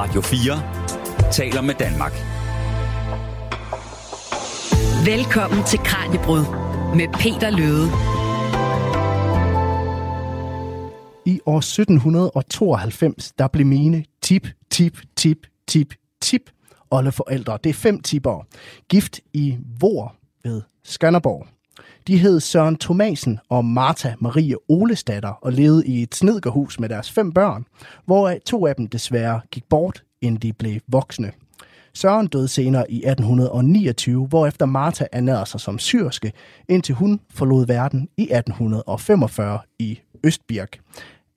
[0.00, 2.12] Radio 4 taler med Danmark.
[5.06, 6.44] Velkommen til Kranjebrud
[6.96, 7.86] med Peter Løde.
[11.26, 16.42] I år 1792, der blev mine tip, tip, tip, tip, tip
[16.90, 17.58] oldeforældre.
[17.64, 18.46] Det er fem tipper.
[18.88, 21.46] Gift i Vor ved Skanderborg.
[22.06, 27.10] De hed Søren Thomasen og Martha Marie Olestatter og levede i et snedkerhus med deres
[27.10, 27.64] fem børn,
[28.04, 31.32] hvor to af dem desværre gik bort, inden de blev voksne.
[31.94, 36.32] Søren døde senere i 1829, hvorefter Martha ernærede sig som syrske,
[36.68, 40.80] indtil hun forlod verden i 1845 i Østbirk.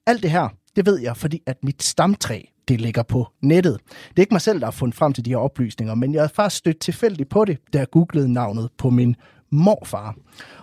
[0.05, 3.79] Alt det her, det ved jeg, fordi at mit stamtræ, det ligger på nettet.
[4.09, 6.21] Det er ikke mig selv, der har fundet frem til de her oplysninger, men jeg
[6.21, 9.15] har faktisk stødt tilfældigt på det, da jeg googlede navnet på min
[9.53, 10.15] morfar.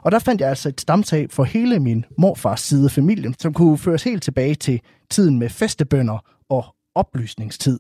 [0.03, 3.53] Og der fandt jeg altså et stamtag for hele min morfars side af familien, som
[3.53, 6.65] kunne føres helt tilbage til tiden med festebønder og
[6.95, 7.79] oplysningstid.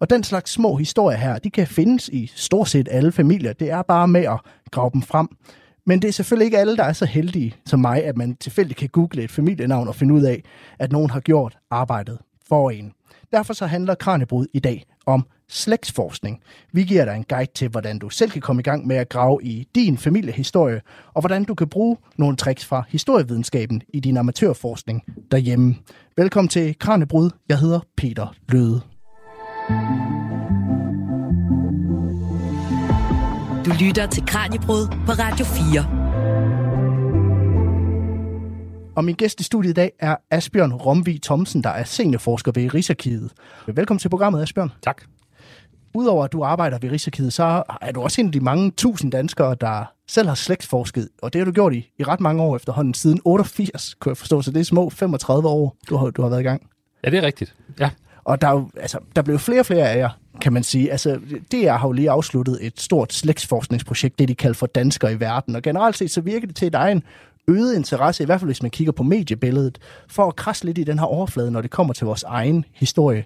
[0.00, 3.52] Og den slags små historier her, de kan findes i stort set alle familier.
[3.52, 5.28] Det er bare med at grave dem frem.
[5.86, 8.78] Men det er selvfølgelig ikke alle, der er så heldige som mig, at man tilfældigt
[8.78, 10.42] kan google et familienavn og finde ud af,
[10.78, 12.92] at nogen har gjort arbejdet for en.
[13.32, 16.40] Derfor så handler Kranjebrud i dag om slægtsforskning.
[16.72, 19.08] Vi giver dig en guide til, hvordan du selv kan komme i gang med at
[19.08, 20.80] grave i din familiehistorie,
[21.14, 25.76] og hvordan du kan bruge nogle tricks fra historievidenskaben i din amatørforskning derhjemme.
[26.16, 27.30] Velkommen til Kranjebrud.
[27.48, 28.80] Jeg hedder Peter Løde.
[33.64, 35.95] Du lytter til Kranjebrud på Radio 4.
[38.96, 42.74] Og min gæst i studiet i dag er Asbjørn Romvi Thomsen, der er seniorforsker ved
[42.74, 43.32] Rigsarkivet.
[43.66, 44.72] Velkommen til programmet, Asbjørn.
[44.82, 45.02] Tak.
[45.94, 49.12] Udover at du arbejder ved Rigsarkivet, så er du også en af de mange tusind
[49.12, 52.56] danskere, der selv har slægtsforsket, og det har du gjort i, i ret mange år
[52.56, 56.22] efterhånden, siden 88, kunne jeg forstå, så det er små 35 år, du har, du
[56.22, 56.70] har været i gang.
[57.04, 57.54] Ja, det er rigtigt.
[57.80, 57.90] Ja.
[58.24, 60.10] Og der, er jo, altså, der blev flere og flere af jer,
[60.40, 60.92] kan man sige.
[60.92, 61.20] Altså,
[61.52, 65.56] DR har jo lige afsluttet et stort slægtsforskningsprojekt, det de kalder for Danskere i Verden,
[65.56, 67.02] og generelt set så virker det til, at der er en
[67.48, 70.84] øget interesse, i hvert fald hvis man kigger på mediebilledet, for at krasse lidt i
[70.84, 73.24] den her overflade, når det kommer til vores egen historie.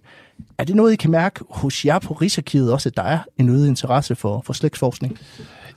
[0.59, 3.49] Er det noget, I kan mærke hos jer på Rigsarkivet også, at der er en
[3.49, 5.19] øget interesse for, for slægtsforskning?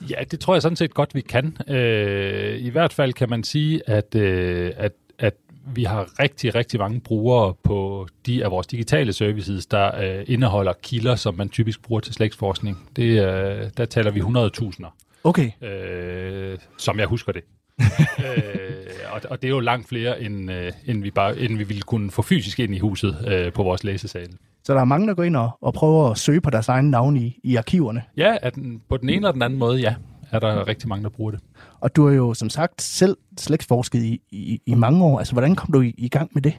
[0.10, 1.58] Ja, det tror jeg sådan set godt, vi kan.
[1.68, 5.34] Øh, I hvert fald kan man sige, at, øh, at, at
[5.66, 10.74] vi har rigtig, rigtig mange brugere på de af vores digitale services, der øh, indeholder
[10.84, 12.90] kilder, som man typisk bruger til slægtsforskning.
[12.96, 15.20] Det, øh, der taler vi 100.000'er.
[15.24, 15.52] Okay.
[15.62, 17.44] Øh, som jeg husker det.
[18.28, 18.74] øh,
[19.12, 21.82] og, og det er jo langt flere, end, øh, end, vi bare, end vi ville
[21.82, 24.28] kunne få fysisk ind i huset øh, på vores læsesal.
[24.64, 26.90] Så der er mange, der går ind og, og prøver at søge på deres egen
[26.90, 28.04] navn i, i arkiverne?
[28.18, 28.54] Ja, at
[28.90, 29.96] på den ene eller den anden måde, ja,
[30.32, 31.40] er der rigtig mange, der bruger det.
[31.80, 35.20] Og du har jo som sagt selv slægtsforsket i, i, i mange år.
[35.20, 36.54] Altså, hvordan kom du i, i gang med det?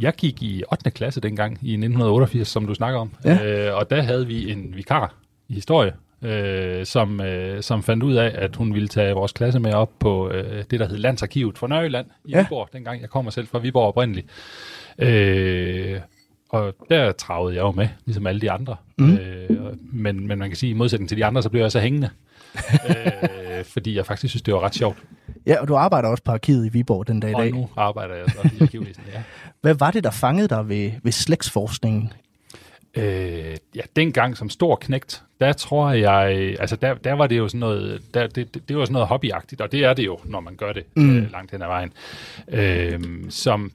[0.00, 0.90] Jeg gik i 8.
[0.90, 3.10] klasse dengang, i 1988, som du snakker om.
[3.24, 3.68] Ja.
[3.68, 5.14] Øh, og der havde vi en vikar
[5.48, 5.92] i historie,
[6.22, 9.90] øh, som, øh, som fandt ud af, at hun ville tage vores klasse med op
[9.98, 12.42] på øh, det, der hed Landsarkivet for Nørreland i Ja.
[12.42, 14.26] Viborg, dengang jeg kommer selv fra Viborg oprindeligt.
[14.98, 16.00] Øh,
[16.50, 18.76] og der travede jeg jo med, ligesom alle de andre.
[18.98, 19.16] Mm.
[19.16, 21.72] Øh, og- men, men man kan sige, i modsætning til de andre, så blev jeg
[21.72, 22.10] så hængende.
[22.88, 24.96] øh, fordi jeg faktisk synes, det var ret sjovt.
[25.46, 27.52] Ja, og du arbejder også på arkivet i Viborg den dag i Og dag.
[27.52, 29.22] nu arbejder jeg så i arkivvæsenet, ja.
[29.62, 32.12] Hvad var det, der fangede dig ved, ved slægtsforskningen?
[32.96, 37.48] Øh, ja, dengang som stor knægt, der tror jeg, altså der, der var det jo
[37.48, 40.18] sådan noget, der, det, det, det var sådan noget hobbyagtigt, og det er det jo,
[40.24, 41.16] når man gør det Mm.
[41.16, 41.92] øh, langt hen ad vejen.
[42.52, 43.72] Øh, som,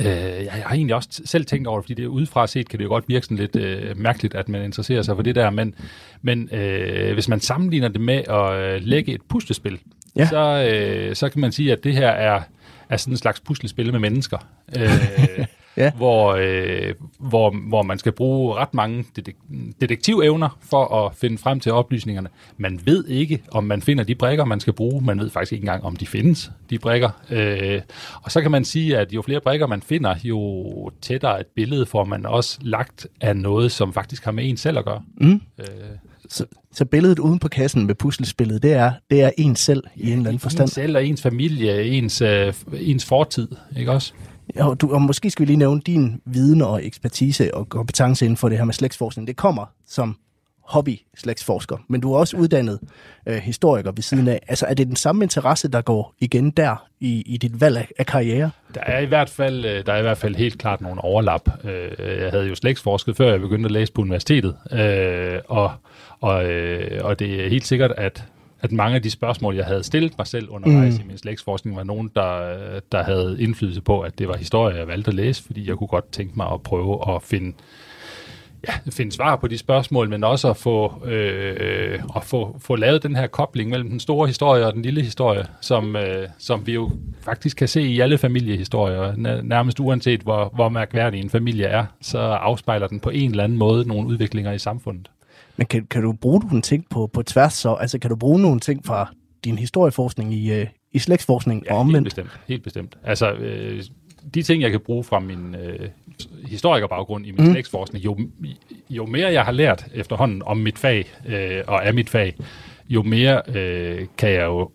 [0.00, 0.06] øh,
[0.44, 2.88] jeg har egentlig også selv tænkt over det, fordi det udefra set kan det jo
[2.88, 5.74] godt virke sådan lidt øh, mærkeligt, at man interesserer sig for det der, men,
[6.22, 9.78] men øh, hvis man sammenligner det med at øh, lægge et puslespil,
[10.16, 10.26] Ja.
[10.26, 12.42] så, øh, så kan man sige, at det her er,
[12.88, 14.38] er sådan en slags puslespil med mennesker.
[14.78, 14.88] Øh,
[15.76, 15.90] Ja.
[15.90, 21.60] hvor, øh, hvor, hvor man skal bruge ret mange detek- detektivevner for at finde frem
[21.60, 22.28] til oplysningerne.
[22.56, 25.04] Man ved ikke, om man finder de brikker, man skal bruge.
[25.04, 27.10] Man ved faktisk ikke engang, om de findes, de brikker.
[27.30, 27.80] Øh,
[28.22, 31.86] og så kan man sige, at jo flere brikker man finder, jo tættere et billede
[31.86, 35.02] får man også lagt af noget, som faktisk har med en selv at gøre.
[35.20, 35.40] Mm.
[35.58, 35.66] Øh,
[36.28, 40.06] Så, så billedet uden på kassen med puslespillet, det er, det er en selv i
[40.10, 40.62] en eller anden forstand.
[40.68, 43.48] ens selv og ens familie, ens, øh, ens fortid,
[43.78, 44.12] ikke også?
[44.56, 48.24] Ja, og, du, og måske skal vi lige nævne din viden og ekspertise og kompetence
[48.24, 49.28] inden for det her med slægtsforskning.
[49.28, 50.16] Det kommer som
[50.64, 52.80] hobby slægtsforsker, men du er også uddannet
[53.26, 54.40] øh, historiker ved siden af.
[54.48, 57.88] Altså er det den samme interesse, der går igen der i, i dit valg af,
[57.98, 58.50] af karriere?
[58.74, 61.64] Der er i hvert fald, øh, der er i hvert fald helt klart nogle overlap.
[61.64, 65.72] Øh, jeg havde jo slægtsforsket, før jeg begyndte at læse på universitetet, øh, og,
[66.20, 68.24] og, øh, og det er helt sikkert, at,
[68.64, 71.04] at mange af de spørgsmål, jeg havde stillet mig selv undervejs Mm.
[71.04, 72.56] i min slægtsforskning, var nogen, der,
[72.92, 75.88] der havde indflydelse på, at det var historie, jeg valgte at læse, fordi jeg kunne
[75.88, 77.52] godt tænke mig at prøve at finde
[78.68, 83.02] ja, finde svar på de spørgsmål, men også at få, øh, at få, få lavet
[83.02, 86.72] den her kobling mellem den store historie og den lille historie, som, øh, som vi
[86.72, 86.90] jo
[87.20, 89.16] faktisk kan se i alle familiehistorier.
[89.42, 93.58] Nærmest uanset hvor, hvor mærkværdig en familie er, så afspejler den på en eller anden
[93.58, 95.10] måde nogle udviklinger i samfundet.
[95.56, 97.74] Men kan, kan du bruge nogle ting på, på tværs så?
[97.74, 99.12] Altså kan du bruge nogle ting fra
[99.44, 101.96] din historieforskning i, øh, i slægtsforskning ja, og omvendt?
[101.96, 102.40] helt bestemt.
[102.48, 102.98] Helt bestemt.
[103.04, 103.82] Altså, øh,
[104.34, 105.88] de ting, jeg kan bruge fra min øh,
[106.46, 107.52] historikerbaggrund i min mm.
[107.52, 108.18] slægtsforskning, jo,
[108.90, 112.36] jo mere jeg har lært efterhånden om mit fag øh, og af mit fag,
[112.88, 114.70] jo mere øh, kan jeg jo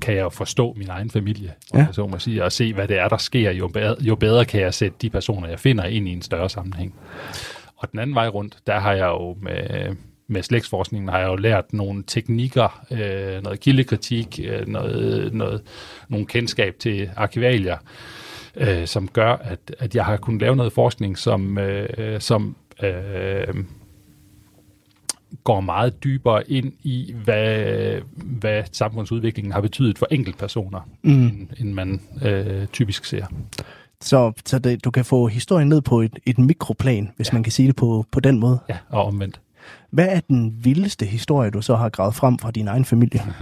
[0.00, 1.86] kan jeg jo forstå min egen familie, ja.
[1.92, 4.60] så må sige, og se, hvad det er, der sker, jo bedre, jo bedre kan
[4.60, 6.94] jeg sætte de personer, jeg finder, ind i en større sammenhæng.
[7.82, 9.96] Og den anden vej rundt, der har jeg jo med,
[10.26, 15.62] med slægtsforskningen har jeg jo lært nogle teknikker, øh, noget kildekritik, øh, noget, noget,
[16.08, 17.76] nogle kendskab til arkivalier,
[18.56, 23.64] øh, som gør, at, at jeg har kunnet lave noget forskning, som, øh, som øh,
[25.44, 31.12] går meget dybere ind i, hvad, hvad samfundsudviklingen har betydet for enkeltpersoner, mm.
[31.12, 33.26] end, end man øh, typisk ser.
[34.02, 37.32] Så, så det, du kan få historien ned på et, et mikroplan, hvis ja.
[37.32, 38.58] man kan sige det på, på den måde.
[38.68, 39.40] Ja, og omvendt.
[39.90, 43.20] Hvad er den vildeste historie, du så har gravet frem fra din egen familie?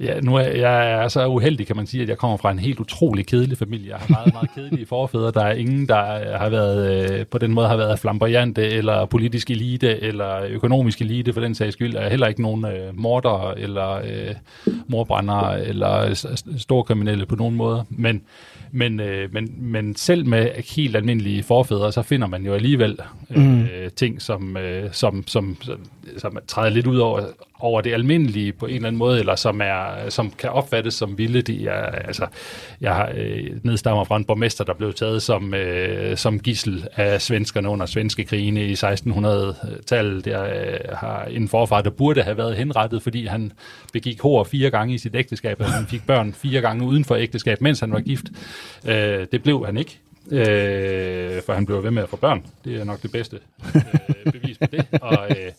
[0.00, 2.58] Ja, nu er jeg er så uheldig, kan man sige, at jeg kommer fra en
[2.58, 3.90] helt utrolig kedelig familie.
[3.90, 5.30] Jeg har meget, meget kedelige forfædre.
[5.30, 9.50] Der er ingen, der har været, øh, på den måde har været flamboyante, eller politisk
[9.50, 11.92] elite, eller økonomisk elite for den sags skyld.
[11.92, 14.34] Der er heller ikke nogen øh, morder, eller øh,
[14.88, 16.14] morbrændere, eller
[16.58, 17.84] store kriminelle på nogen måde.
[17.88, 18.22] Men
[18.72, 22.98] men, øh, men, men selv med helt almindelige forfædre, så finder man jo alligevel
[23.30, 23.66] øh, mm.
[23.96, 25.56] ting, som, øh, som, som,
[26.18, 27.22] som, træder lidt ud over,
[27.60, 31.18] over det almindelige på en eller anden måde, eller som, er, som kan opfattes som
[31.18, 31.42] vilde.
[31.42, 32.26] De er, altså,
[32.80, 37.22] jeg har øh, nedstammer fra en borgmester, der blev taget som, øh, som gissel af
[37.22, 40.26] svenskerne under svenske krigene i 1600-tallet.
[40.26, 43.52] Jeg øh, har en forfar, der burde have været henrettet, fordi han
[43.92, 47.14] begik hår fire gange i sit ægteskab, og han fik børn fire gange uden for
[47.14, 48.26] ægteskab, mens han var gift.
[48.86, 49.98] Øh, det blev han ikke.
[50.30, 52.46] Øh, for han blev ved med at få børn.
[52.64, 53.38] Det er nok det bedste
[53.74, 54.86] øh, bevis på det.
[55.02, 55.52] Og, øh,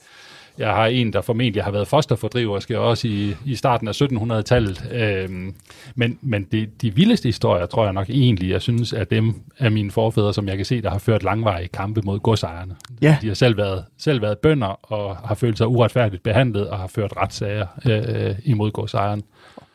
[0.58, 4.90] jeg har en, der formentlig har været fosterfordriver, skal også i, i starten af 1700-tallet.
[4.92, 5.56] Øhm,
[5.96, 9.72] men men det, de vildeste historier, tror jeg nok egentlig, jeg synes, er dem af
[9.72, 12.76] mine forfædre, som jeg kan se, der har ført langvarige kampe mod godsejerne.
[13.02, 13.18] Ja.
[13.22, 16.88] De har selv været, selv været bønder og har følt sig uretfærdigt behandlet og har
[16.88, 19.24] ført retssager øh, imod godsejeren.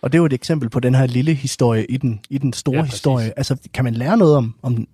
[0.03, 2.53] Og det er jo et eksempel på den her lille historie i den, i den
[2.53, 3.33] store ja, historie.
[3.37, 4.87] Altså, kan man lære noget om, om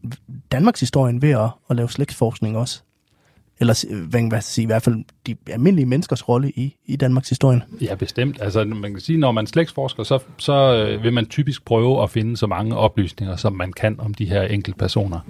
[0.53, 2.83] Danmarks historien ved at, at lave slægtsforskning også?
[3.61, 7.61] Eller hvad kan sige, i hvert fald de almindelige menneskers rolle i, i Danmarks historie.
[7.81, 8.39] Ja, bestemt.
[8.41, 12.11] Altså, man kan sige, når man slægtsforsker, så, så øh, vil man typisk prøve at
[12.11, 15.21] finde så mange oplysninger, som man kan om de her enkelte personer.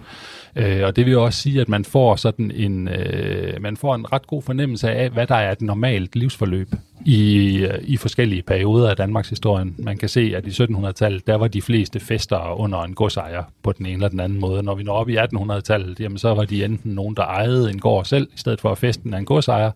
[0.57, 4.13] Øh, og det vil også sige, at man får sådan en, øh, man får en
[4.13, 6.69] ret god fornemmelse af, hvad der er et normalt livsforløb
[7.07, 9.75] i, øh, i forskellige perioder af Danmarks historien.
[9.79, 13.73] Man kan se, at i 1700-tallet, der var de fleste fester under en godsejer på
[13.73, 14.63] den ene eller den anden måde.
[14.63, 17.79] Når vi når op i 1800-tallet, jamen så var de enten nogen, der ejede en
[17.79, 19.71] gård selv, i stedet for at festen af en godsejer,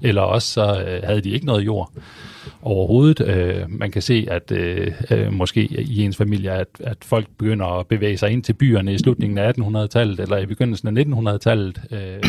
[0.00, 1.92] eller også så øh, havde de ikke noget jord
[2.62, 3.28] overhovedet.
[3.28, 7.66] Øh, man kan se, at øh, øh, måske i ens familie, at, at folk begynder
[7.66, 11.80] at bevæge sig ind til byerne i slutningen af 1800-tallet, eller i begyndelsen af 1900-tallet.
[11.90, 12.22] Øh,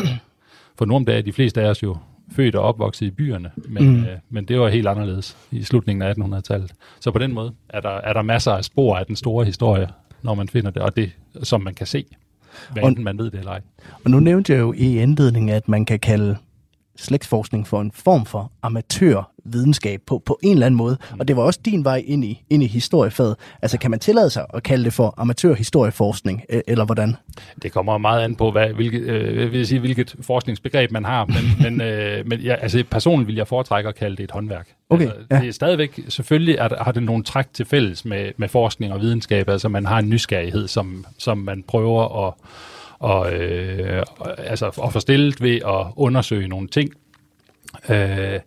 [0.77, 1.97] for nu om dagen er de fleste af os jo
[2.35, 3.99] født og opvokset i byerne, men, mm.
[3.99, 6.71] øh, men det var helt anderledes i slutningen af 1800-tallet.
[6.99, 9.87] Så på den måde er der, er der masser af spor af den store historie,
[10.21, 11.11] når man finder det, og det,
[11.43, 12.05] som man kan se,
[12.73, 13.61] hvad enten man ved det eller ej.
[14.03, 16.37] Og nu nævnte jeg jo i indledningen, at man kan kalde
[17.01, 20.97] slægtsforskning for en form for amatørvidenskab på, på en eller anden måde.
[21.11, 21.19] Mm.
[21.19, 23.35] Og det var også din vej ind i, ind i historiefaget.
[23.61, 27.15] Altså kan man tillade sig at kalde det for amatørhistorieforskning, øh, eller hvordan?
[27.61, 31.25] Det kommer meget an på, hvad, hvilket, øh, vil sige, hvilket forskningsbegreb man har.
[31.25, 31.37] Men,
[31.77, 34.67] men, øh, men ja, altså, personligt vil jeg foretrække at kalde det et håndværk.
[34.89, 35.39] Okay, altså, ja.
[35.39, 39.01] Det er stadigvæk, selvfølgelig er, har det nogle træk til fælles med, med forskning og
[39.01, 39.49] videnskab.
[39.49, 42.33] Altså man har en nysgerrighed, som, som man prøver at
[43.01, 44.03] og, øh,
[44.37, 46.89] altså, og få stillet ved at undersøge nogle ting.
[47.89, 48.39] Øh,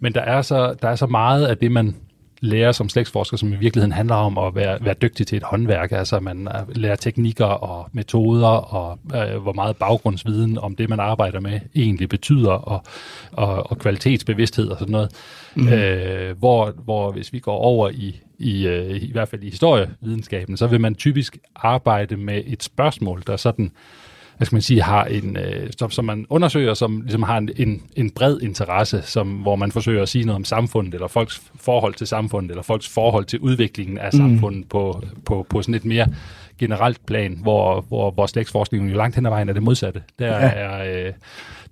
[0.00, 1.96] men der er, så, der er så meget af det, man
[2.42, 5.92] lærer som slægtsforsker, som i virkeligheden handler om at være, være dygtig til et håndværk.
[5.92, 11.00] Altså man øh, lærer teknikker og metoder, og øh, hvor meget baggrundsviden om det, man
[11.00, 12.82] arbejder med, egentlig betyder, og,
[13.32, 15.10] og, og kvalitetsbevidsthed og sådan noget.
[15.54, 15.68] Mm.
[15.68, 20.56] Øh, hvor, hvor hvis vi går over i, i, øh, i hvert fald i historievidenskaben,
[20.56, 23.72] så vil man typisk arbejde med et spørgsmål, der sådan
[24.36, 27.50] hvad skal man sige, har en, øh, som, som man undersøger, som ligesom har en,
[27.56, 31.42] en, en bred interesse, som, hvor man forsøger at sige noget om samfundet, eller folks
[31.56, 34.18] forhold til samfundet, eller folks forhold til udviklingen af mm.
[34.18, 36.06] samfundet på, på, på sådan et mere
[36.58, 40.02] generelt plan, hvor, hvor, hvor slægtsforskningen jo langt hen ad vejen er det modsatte.
[40.18, 40.52] Der, ja.
[40.54, 41.12] er, øh,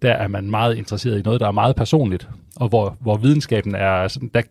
[0.03, 3.75] der er man meget interesseret i noget, der er meget personligt, og hvor, hvor videnskaben
[3.75, 4.43] er sådan, der,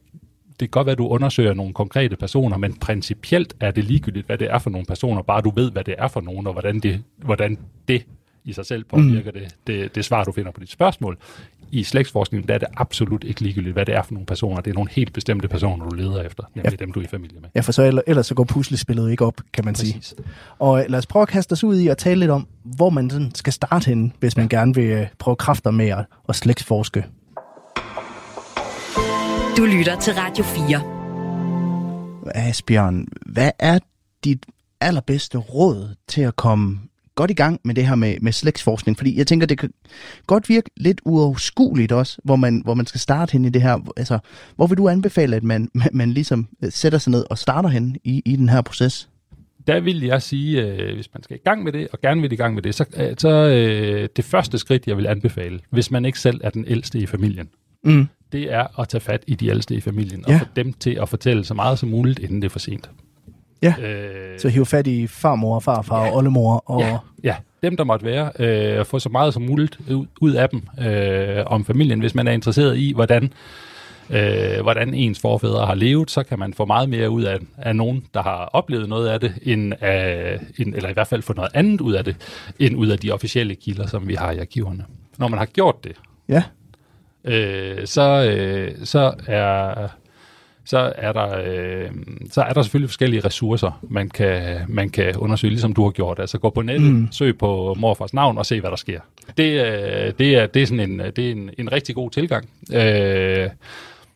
[0.59, 4.25] det kan godt være, at du undersøger nogle konkrete personer, men principielt er det ligegyldigt,
[4.25, 6.53] hvad det er for nogle personer, bare du ved, hvad det er for nogen, og
[6.53, 8.05] hvordan det, hvordan det
[8.43, 9.39] i sig selv påvirker mm.
[9.39, 11.17] det, det, det svar, du finder på dit spørgsmål.
[11.71, 14.61] I slægtsforskningen der er det absolut ikke ligegyldigt, hvad det er for nogle personer.
[14.61, 16.85] Det er nogle helt bestemte personer, du leder efter, nemlig ja.
[16.85, 17.49] dem, du er i familie med.
[17.55, 19.93] Ja, for så ellers, så går puslespillet ikke op, kan man sige.
[19.93, 20.15] Præcis.
[20.59, 22.89] Og øh, lad os prøve at kaste os ud i at tale lidt om, hvor
[22.89, 26.35] man sådan skal starte henne, hvis man gerne vil øh, prøve kræfter med at, at
[26.35, 27.05] slægtsforske.
[29.57, 30.81] Du lytter til Radio 4.
[32.35, 33.79] Asbjørn, hvad er
[34.23, 34.45] dit
[34.81, 36.79] allerbedste råd til at komme
[37.15, 38.97] godt i gang med det her med, med slægtsforskning?
[38.97, 39.73] Fordi jeg tænker, det kan
[40.27, 43.91] godt virke lidt uoverskueligt også, hvor man, hvor man skal starte hen i det her.
[43.97, 44.19] Altså,
[44.55, 47.69] hvor vil du anbefale, at man, man, man ligesom øh, sætter sig ned og starter
[47.69, 49.09] hen i, i den her proces?
[49.67, 52.31] der vil jeg sige, øh, hvis man skal i gang med det, og gerne vil
[52.31, 55.91] i gang med det, så, øh, så øh, det første skridt, jeg vil anbefale, hvis
[55.91, 57.49] man ikke selv er den ældste i familien,
[57.83, 58.07] Mm.
[58.31, 60.33] Det er at tage fat i de ældste i familien, Ja.
[60.33, 62.89] og få dem til at fortælle så meget som muligt, inden det er for sent.
[63.61, 63.73] Ja.
[63.81, 66.63] Øh, Så hive fat i farmor, farfar og oldemor.
[66.65, 68.31] Og, ja, ja, dem der måtte være,
[68.79, 72.27] øh, få så meget som muligt ud, ud af dem øh, om familien, hvis man
[72.27, 73.33] er interesseret i, hvordan
[74.09, 77.75] øh, hvordan ens forfædre har levet, så kan man få meget mere ud af, af
[77.75, 81.33] nogen, der har oplevet noget af det, end af, end, eller i hvert fald få
[81.33, 82.15] noget andet ud af det,
[82.59, 84.85] end ud af de officielle kilder, som vi har i arkiverne.
[85.17, 85.91] Når man har gjort det,
[86.29, 86.43] ja.
[87.23, 89.87] Øh, så, øh, så er
[90.65, 91.91] så er der øh,
[92.31, 96.19] så er der selvfølgelig forskellige ressourcer, man kan man kan undersøge, ligesom du har gjort.
[96.19, 97.07] Altså gå på nettet, mm.
[97.11, 98.99] søg på morfars navn og se hvad der sker.
[99.37, 102.49] Det, øh, det er det er sådan en det er en, en rigtig god tilgang.
[102.73, 103.49] Øh,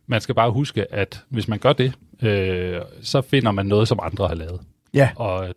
[0.07, 1.93] man skal bare huske, at hvis man gør det,
[2.24, 4.60] øh, så finder man noget, som andre har lavet.
[4.93, 5.55] ja, Og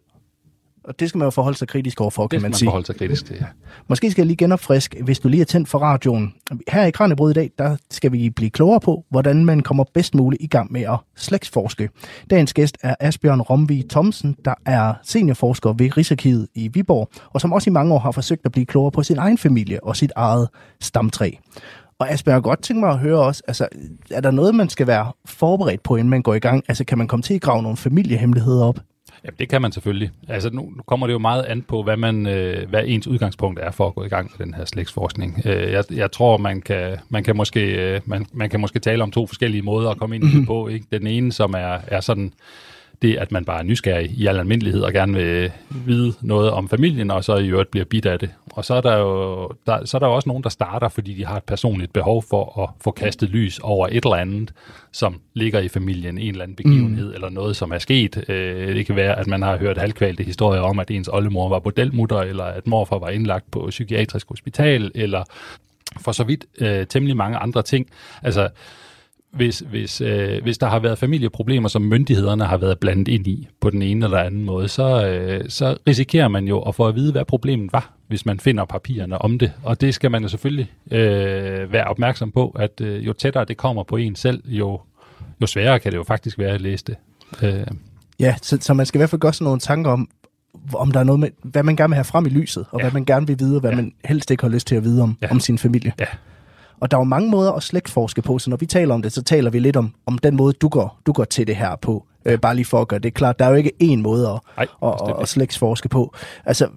[0.89, 2.67] og det skal man jo forholde sig kritisk overfor, det kan skal man man sige.
[2.67, 3.37] forholde sig kritisk til.
[3.41, 3.47] Ja.
[3.89, 6.35] Måske skal jeg lige genopfriske, hvis du lige er tændt for radioen.
[6.69, 10.15] Her i Kranjebrud i dag, der skal vi blive klogere på, hvordan man kommer bedst
[10.15, 11.91] muligt i gang med at slægtsforske.
[12.31, 17.53] Dagens gæst er Asbjørn Romvig Thomsen, der er seniorforsker ved Rigsarkivet i Viborg, og som
[17.53, 20.13] også i mange år har forsøgt at blive klogere på sin egen familie og sit
[20.17, 20.49] eget
[20.81, 21.31] stamtræ.
[21.99, 23.69] Og Asbjørn, jeg godt tænke mig at høre også, altså,
[24.11, 26.65] er der noget, man skal være forberedt på, inden man går i gang?
[26.69, 28.81] Altså, kan man komme til at grave nogle familiehemmeligheder op?
[29.25, 30.11] Ja, det kan man selvfølgelig.
[30.29, 33.61] Altså nu, nu kommer det jo meget an på, hvad, man, øh, hvad ens udgangspunkt
[33.61, 35.43] er for at gå i gang med den her slægtsforskning.
[35.45, 39.03] Øh, jeg, jeg tror, man kan, man, kan måske, øh, man, man kan måske tale
[39.03, 40.69] om to forskellige måder at komme ind i det på.
[40.69, 40.87] Ikke?
[40.93, 42.33] Den ene, som er, er sådan
[43.03, 46.69] det, at man bare er nysgerrig i al almindelighed og gerne vil vide noget om
[46.69, 48.31] familien, og så i øvrigt bliver bidt af det.
[48.53, 51.15] Og så er der jo der, så er der jo også nogen, der starter, fordi
[51.15, 54.53] de har et personligt behov for at få kastet lys over et eller andet,
[54.93, 57.15] som ligger i familien, en eller anden begivenhed, mm.
[57.15, 58.25] eller noget, som er sket.
[58.29, 61.59] Øh, det kan være, at man har hørt halvkvalte historier om, at ens oldemor var
[61.59, 65.25] bordelmutter, eller at morfar var indlagt på psykiatrisk hospital, eller
[66.01, 67.87] for så vidt øh, temmelig mange andre ting.
[68.23, 68.49] Altså,
[69.31, 73.49] hvis, hvis, øh, hvis der har været familieproblemer, som myndighederne har været blandet ind i
[73.61, 76.95] på den ene eller anden måde, så, øh, så risikerer man jo at få at
[76.95, 79.53] vide, hvad problemet var, hvis man finder papirerne om det.
[79.63, 83.57] Og det skal man jo selvfølgelig øh, være opmærksom på, at øh, jo tættere det
[83.57, 84.81] kommer på en selv, jo,
[85.41, 86.97] jo sværere kan det jo faktisk være at læse det.
[87.43, 87.67] Øh,
[88.21, 90.09] Ja, så, så man skal i hvert fald gøre sig nogle tanker om,
[90.75, 92.85] om der er noget med, hvad man gerne vil have frem i lyset, og ja.
[92.85, 93.77] Hvad man gerne vil vide, og hvad ja.
[93.77, 95.19] Man helst ikke har lyst til at vide om.
[95.23, 95.31] Ja.
[95.31, 95.93] om sin familie.
[96.01, 96.05] Ja.
[96.81, 99.13] Og der er jo mange måder at slægtforske på, så når vi taler om det,
[99.13, 101.77] så taler vi lidt om, om den måde, du går, du går til det her
[101.77, 102.05] på.
[102.25, 103.39] Øh, bare lige for at gøre det klart.
[103.39, 106.15] Der er jo ikke én måde at, Nej, at, at, at slægtsforske på.
[106.45, 106.69] Altså,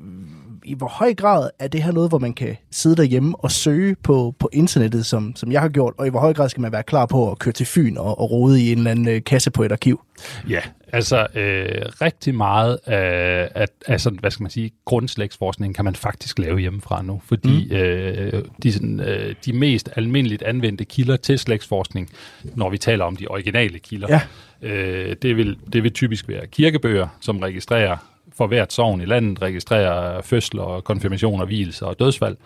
[0.69, 3.95] i hvor høj grad er det her noget, hvor man kan sidde derhjemme og søge
[4.03, 6.71] på, på internettet, som, som jeg har gjort, og i hvor høj grad skal man
[6.71, 9.23] være klar på at køre til Fyn og, og rode i en eller anden øh,
[9.23, 10.01] kasse på et arkiv?
[10.49, 10.59] Ja,
[10.93, 15.95] altså øh, rigtig meget af, af, af sådan, hvad skal man sige, grundslægtsforskning kan man
[15.95, 17.75] faktisk lave hjemmefra nu, fordi mm.
[17.75, 22.09] øh, de, sådan, øh, de mest almindeligt anvendte kilder til slægtsforskning,
[22.43, 24.21] når vi taler om de originale kilder, Ja.
[24.69, 27.97] øh, det, vil, det vil typisk være kirkebøger, som registrerer
[28.39, 32.37] for hvert sovn i landet, registrerer fødsler, konfirmationer, hvilser og dødsfald.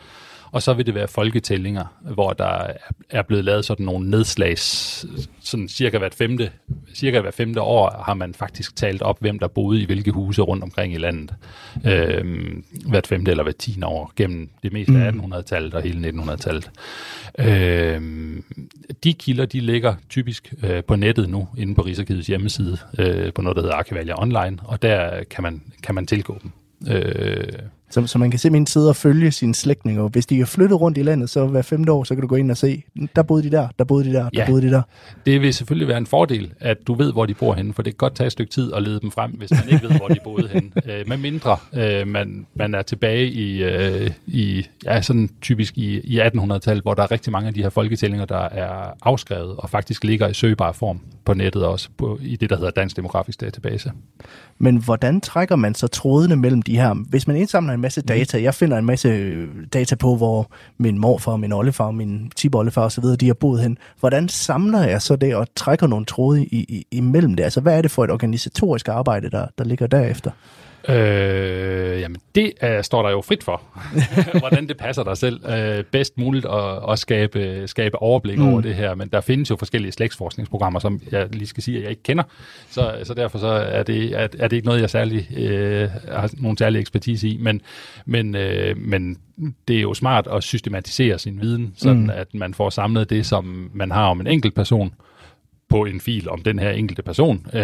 [0.53, 2.67] Og så vil det være folketællinger, hvor der
[3.10, 5.05] er- blevet lavet sådan nogle nedslags,
[5.41, 6.51] sådan cirka hvert femte,
[6.95, 10.41] cirka hvert femte år har man faktisk talt op, hvem der boede i hvilke huse
[10.41, 11.33] rundt omkring i landet.
[11.86, 16.72] Øhm, hvert femte eller hvert tiende år, gennem det meste af 1800-tallet og hele 1900-tallet.
[17.39, 18.43] Øhm,
[19.03, 23.41] de kilder, de ligger typisk øh, på nettet nu, inde på Rigsarkivets hjemmeside, øh, på
[23.41, 26.51] noget, der hedder Arkivalia Online, og der kan man, kan man tilgå dem.
[26.95, 27.43] Øh,
[27.93, 30.81] Så, så man kan simpelthen sidde og følge sine slægtninge, og hvis de er flyttet
[30.81, 32.83] rundt i landet, så hver femte år, så kan du gå ind og se,
[33.15, 34.45] der boede de der, der boede de der, der Ja.
[34.47, 34.81] boede de der.
[35.25, 37.93] Det vil selvfølgelig være en fordel, at du ved, hvor de bor henne, for det
[37.93, 40.07] kan godt tage et stykke tid at lede dem frem, hvis man ikke ved, hvor
[40.07, 40.69] de boede henne.
[40.88, 46.00] Øh, med mindre øh, man, man er tilbage i, øh, i ja, sådan typisk i,
[46.00, 49.69] i 1800-tallet, hvor der er rigtig mange af de her folketællinger, der er afskrevet og
[49.69, 53.41] faktisk ligger i søgbar form på nettet også, på, i det, der hedder Dansk Demografisk
[53.41, 53.91] Database.
[54.57, 56.93] Men hvordan trækker man så trådene mellem de her?
[57.09, 60.97] Hvis man indsamler en masse data, jeg finder en masse øh, data på, hvor min
[60.97, 63.77] morfar, min oldefar, min tiboldefar osv., de har boet hen.
[63.99, 67.43] Hvordan samler jeg så det og trækker nogle tråde i, i, imellem det?
[67.43, 70.31] Altså, hvad er det for et organisatorisk arbejde, der, der ligger derefter?
[70.89, 73.61] Øh, jamen, det uh, står der jo frit for,
[74.39, 78.47] hvordan det passer dig selv uh, bedst muligt at, at skabe, skabe overblik mm.
[78.47, 78.95] over det her.
[78.95, 82.23] Men der findes jo forskellige slægtsforskningsprogrammer, som jeg lige skal sige, at jeg ikke kender.
[82.69, 86.29] Så, så derfor så er, det, er, er det ikke noget, jeg særlig, uh, har
[86.37, 87.37] nogen særlig ekspertise i.
[87.37, 87.61] Men,
[88.05, 89.17] men, uh, men
[89.67, 92.09] det er jo smart at systematisere sin viden, sådan mm.
[92.09, 94.93] at man får samlet det, som man har om en enkelt person,
[95.73, 97.61] på en fil om den her enkelte person, øh,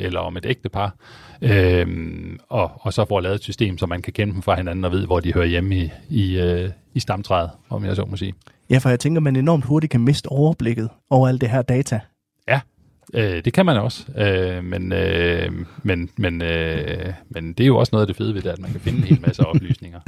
[0.00, 0.94] eller om et ægtepar,
[1.42, 1.86] øh,
[2.48, 4.92] og, og så får lavet et system, så man kan kende dem fra hinanden og
[4.92, 8.34] ved, hvor de hører hjemme i, i, øh, i stamtræet, om jeg så må sige.
[8.70, 12.00] Ja, for jeg tænker, man enormt hurtigt kan miste overblikket over alt det her data.
[12.48, 12.60] Ja,
[13.14, 17.76] øh, det kan man også, øh, men, øh, men, men, øh, men det er jo
[17.76, 20.00] også noget af det fede ved det, at man kan finde en hel masse oplysninger.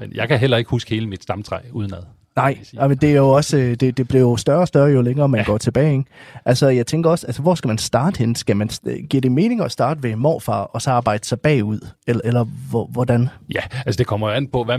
[0.00, 2.02] Men jeg kan heller ikke huske hele mit stamtræ udenad.
[2.36, 2.58] Nej,
[2.88, 5.28] men det er jo også, øh, det, det bliver jo større og større, jo længere
[5.28, 5.46] man ja.
[5.46, 5.92] går tilbage.
[5.92, 6.04] Ikke?
[6.44, 8.34] Altså, jeg tænker også, altså, hvor skal man starte hen?
[8.34, 8.70] Skal man,
[9.10, 11.88] giver det mening at starte ved morfar, og så arbejde sig bagud?
[12.06, 13.28] Eller, eller hvor, hvordan?
[13.54, 14.78] Ja, altså det kommer an på, hvad,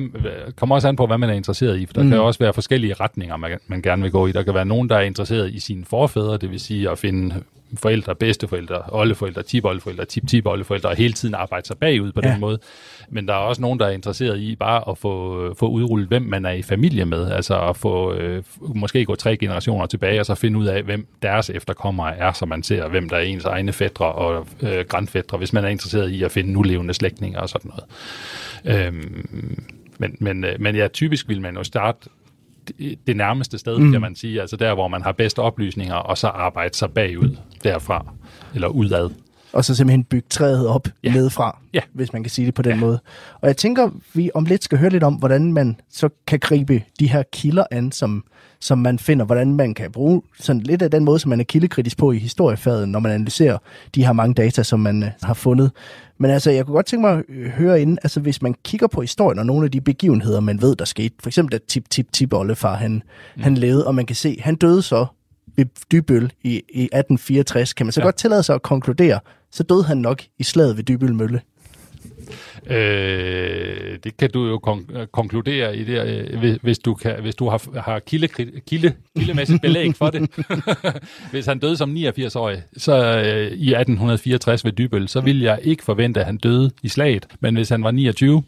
[0.56, 2.10] kommer også an på, hvad man er interesseret i, for der mm.
[2.10, 4.32] kan jo også være forskellige retninger, man, man gerne vil gå i.
[4.32, 7.36] Der kan være nogen, der er interesseret i sine forfædre, det vil sige at finde
[7.78, 12.32] forældre, bedsteforældre, oldeforældre, tipoldeforældre, tip-tipoldeforældre, og hele tiden arbejde sig bagud på Ja.
[12.32, 12.60] den måde.
[13.10, 16.22] Men der er også nogen, der er interesseret i bare at få, få udrullet, hvem
[16.22, 18.44] man er i familie med, altså at få, øh,
[18.76, 22.46] måske gå tre generationer tilbage, og så finde ud af, hvem deres efterkommere er, så
[22.46, 26.10] man ser, hvem der er ens egne fædre og øh, grandfædre, hvis man er interesseret
[26.10, 27.84] i at finde nulevende slægtninge og sådan noget.
[28.88, 29.66] Øhm,
[29.98, 32.10] men, men, øh, men ja, typisk vil man jo starte
[33.08, 33.92] det- nærmeste sted, mm.
[33.92, 37.38] kan man sige, altså der, hvor man har bedste oplysninger, og så arbejde sig bagud
[37.64, 38.06] derfra,
[38.54, 39.10] eller udad.
[39.54, 41.14] Og så simpelthen bygge træet op ja.
[41.14, 41.80] Nedefra, Ja.
[41.94, 42.80] hvis man kan sige det på den ja.
[42.80, 43.00] måde.
[43.42, 46.84] Og jeg tænker, vi om lidt skal høre lidt om, hvordan man så kan gribe
[47.00, 48.24] de her kilder an, som,
[48.60, 51.44] som man finder, hvordan man kan bruge sådan lidt af den måde, som man er
[51.44, 53.58] kildekritisk på i historiefaget, når man analyserer
[53.96, 55.72] de her mange data, som man øh, har fundet.
[56.18, 58.88] Men altså, jeg kunne godt tænke mig at øh, høre ind, altså hvis man kigger
[58.88, 61.90] på historien og nogle af de begivenheder, man ved, der skete, for eksempel at tip
[61.90, 62.92] tip tip oldefar, han,
[63.36, 63.44] mm.
[63.44, 65.06] han levede, og man kan se, han døde så
[65.56, 68.02] ved Dybøl i, i 1864, kan man så.
[68.02, 68.06] Ja.
[68.06, 69.20] godt tillade sig at konkludere,
[69.54, 71.42] så døde han nok i slaget ved Dybøl Mølle.
[72.68, 76.08] Øh, det kan du jo kon- konkludere i det,
[76.44, 78.28] øh, hvis- du, kan, hvis du har, har kilde,
[78.68, 80.30] kilde, kildemæssigt belæg for det.
[81.32, 85.84] hvis han døde som 89-årig så, øh, i 1864 ved Dybøl, så ville jeg ikke
[85.84, 87.26] forvente, at han døde i slaget.
[87.40, 88.44] Men hvis han var 29,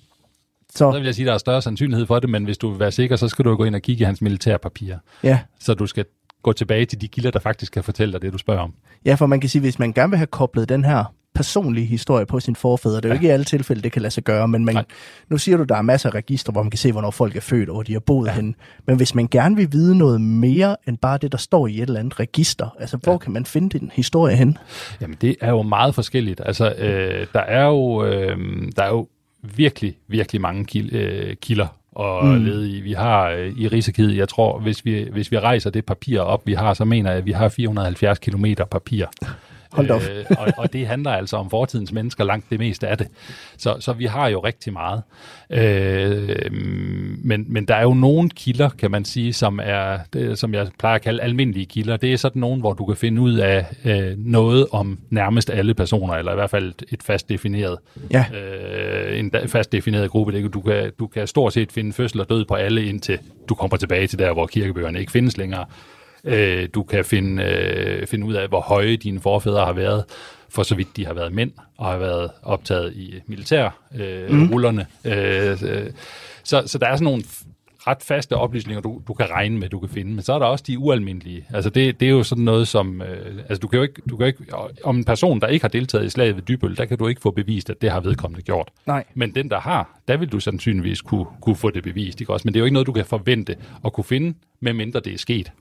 [0.69, 2.69] så Så vil jeg sige, at der er større sandsynlighed for det, men hvis du
[2.69, 4.97] vil være sikker, så skal du gå ind og kigge i hans militærpapirer.
[5.23, 6.05] ja, Så du skal
[6.45, 8.73] gå tilbage til de kilder, der faktisk kan fortælle dig det, du spørger om.
[9.05, 12.25] ja, for man kan sige, hvis man gerne vil have koblet den her personlige historie
[12.25, 13.17] på sin forfædre, det er jo Ja.
[13.19, 14.83] ikke i alle tilfælde, det kan lade sig gøre, men man, Nej.
[15.29, 17.41] nu siger du, der er masser af registre, hvor man kan se, hvornår folk er
[17.41, 18.33] født, og hvor de har boet ja.
[18.33, 18.53] henne.
[18.87, 21.81] Men hvis man gerne vil vide noget mere, end bare det, der står i et
[21.81, 24.57] eller andet register, altså hvor kan man finde den historie hen?
[25.01, 26.41] Jamen, det er jo meget forskelligt.
[26.45, 28.37] Altså, øh, der er jo, øh,
[28.75, 29.07] der er jo
[29.55, 32.43] virkelig, virkelig mange kil, øh, kilder og mm.
[32.43, 32.81] lede i.
[32.81, 36.47] Vi har øh, i Rigsarkivet, jeg tror, hvis vi, hvis vi rejser det papir op,
[36.47, 39.05] vi har, så mener jeg, at vi har 470 kilometer papir.
[39.75, 40.01] Hold op.
[40.01, 43.07] Øh, og, og det handler altså om fortidens mennesker, langt det meste af det.
[43.57, 45.01] Så, så vi har jo rigtig meget.
[45.49, 46.51] Øh,
[47.23, 50.67] men, men der er jo nogle kilder, kan man sige, som er, det, som jeg
[50.79, 51.97] plejer at kalde almindelige kilder.
[51.97, 55.73] Det er sådan nogle, hvor du kan finde ud af øh, noget om nærmest alle
[55.73, 57.77] personer, eller i hvert fald et, fast defineret,
[58.11, 58.25] Ja.
[58.33, 60.33] øh, en fast defineret gruppe.
[60.33, 63.55] Det, du, kan, du kan stort set finde fødsel og død på alle, indtil du
[63.55, 65.65] kommer tilbage til der, hvor kirkebøgerne ikke findes længere.
[66.25, 70.03] Øh, du kan finde, øh, finde ud af, hvor høje dine forfædre har været,
[70.49, 74.49] for så vidt de har været mænd og har været optaget i militær øh, mm.
[74.51, 74.85] rullerne.
[75.05, 75.57] Øh,
[76.43, 77.23] så, så der er sådan nogle
[77.87, 80.11] ret faste oplysninger, du, du kan regne med, du kan finde.
[80.11, 81.45] Men så er der også de ualmindelige.
[81.53, 84.17] Altså det, det er jo sådan noget som, øh, altså du kan jo ikke, du
[84.17, 84.43] kan ikke,
[84.83, 87.21] om en person, der ikke har deltaget i slaget ved Dybøl, der kan du ikke
[87.21, 88.71] få bevist, at det har vedkommende gjort.
[88.85, 89.03] Nej.
[89.13, 92.21] Men den, der har, der vil du sandsynligvis kunne, kunne få det bevist.
[92.21, 92.47] Ikke også?
[92.47, 95.17] Men det er jo ikke noget, du kan forvente at kunne finde, medmindre det er
[95.17, 95.51] sket.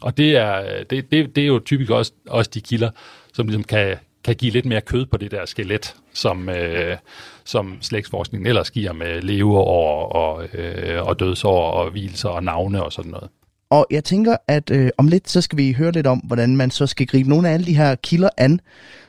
[0.00, 2.90] Og det er, det, det, det er jo typisk også, også de kilder,
[3.32, 6.96] som ligesom kan, kan give lidt mere kød på det der skelet, som, øh,
[7.44, 12.92] som slægtsforskningen ellers giver med leveår og, øh, og dødsår og hvilser og navne og
[12.92, 13.28] sådan noget.
[13.70, 16.70] Og jeg tænker, at øh, om lidt, så skal vi høre lidt om, hvordan man
[16.70, 18.60] så skal gribe nogle af alle de her kilder an,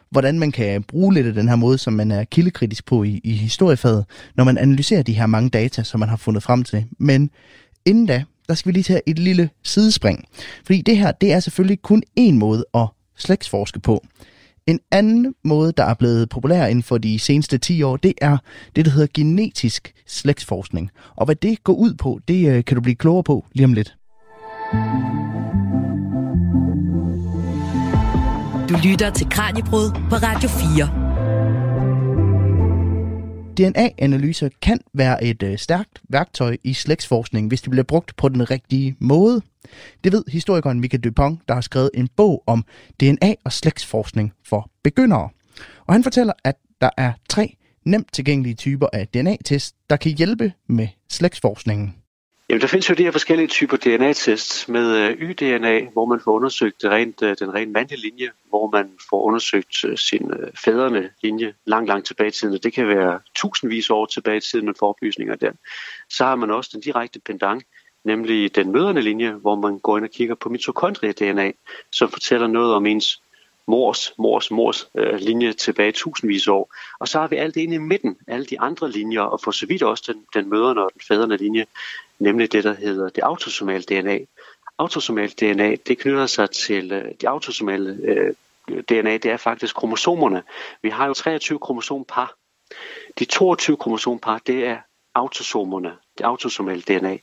[0.09, 3.21] hvordan man kan bruge lidt af den her måde, som man er kildekritisk på i,
[3.23, 4.05] i historiefaget,
[4.35, 6.85] når man analyserer de her mange data, som man har fundet frem til.
[6.99, 7.29] Men
[7.85, 10.25] inden da, der skal vi lige tage et lille sidespring.
[10.65, 12.87] Fordi det her, det er selvfølgelig kun én måde at
[13.17, 14.03] slægtsforske på.
[14.67, 18.37] En anden måde, der er blevet populær inden for de seneste 10 år, det er
[18.75, 20.89] det, der hedder genetisk slægtsforskning.
[21.15, 23.73] Og hvad det går ud på, det øh, kan du blive klogere på lige om
[23.73, 23.95] lidt.
[28.69, 31.00] Du lytter til Kranjebrud på Radio 4.
[33.57, 38.51] DNA-analyser kan være et øh, stærkt værktøj i slægtsforskning, hvis det bliver brugt på den
[38.51, 39.41] rigtige måde.
[40.03, 42.65] Det ved historikeren Michael Dupont, der har skrevet en bog om
[42.99, 45.29] DNA og slægtsforskning for begyndere.
[45.87, 50.53] Og han fortæller, at der er tre nemt tilgængelige typer af DNA-test, der kan hjælpe
[50.69, 51.95] med slægtsforskningen.
[52.51, 56.31] Jamen, der findes jo de her forskellige typer DNA-tests med øh, Y-DNA, hvor man får
[56.31, 61.09] undersøgt rent, øh, den rent mandlige linje, hvor man får undersøgt øh, sin øh, fædrene
[61.23, 62.59] linje langt, langt tilbage i tiden.
[62.63, 65.51] Det kan være tusindvis år tilbage i tiden, man får oplysninger der.
[66.09, 67.63] Så har man også den direkte pendant,
[68.03, 71.51] nemlig den møderne linje, hvor man går ind og kigger på mitokondrie-DNA,
[71.91, 73.21] som fortæller noget om ens
[73.67, 76.73] mors, mors, mors øh, linje tilbage tusindvis år.
[76.99, 79.51] Og så har vi alt det inde i midten, alle de andre linjer, og for
[79.51, 81.65] så vidt også den, den møderne og den fædrene linje,
[82.19, 84.19] nemlig det, der hedder det autosomale DNA.
[84.77, 88.33] Autosomalt DNA, det knytter sig til øh, de autosomale øh,
[88.89, 90.43] DNA, det er faktisk kromosomerne.
[90.81, 92.35] Vi har jo 23 kromosompar.
[93.19, 94.77] De 22 kromosompar, det er
[95.15, 97.17] autosomerne, det autosomale DNA.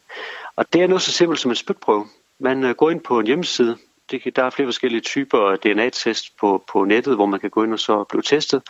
[0.57, 2.07] Og det er noget så simpelt som en spytprøve.
[2.39, 3.77] Man øh, går ind på en hjemmeside,
[4.11, 7.73] det, der er flere forskellige typer DNA-test på, på nettet, hvor man kan gå ind
[7.73, 8.63] og så blive testet.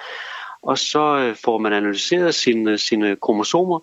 [0.63, 3.81] Og så øh, får man analyseret sine, sine kromosomer,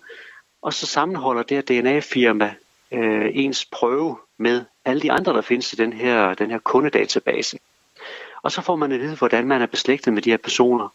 [0.62, 2.54] og så sammenholder det her DNA-firma
[2.92, 7.58] øh, ens prøve med alle de andre, der findes i den her, den her kundedatabase.
[8.42, 10.88] Og så får man at vide, hvordan man er beslægtet med de her personer.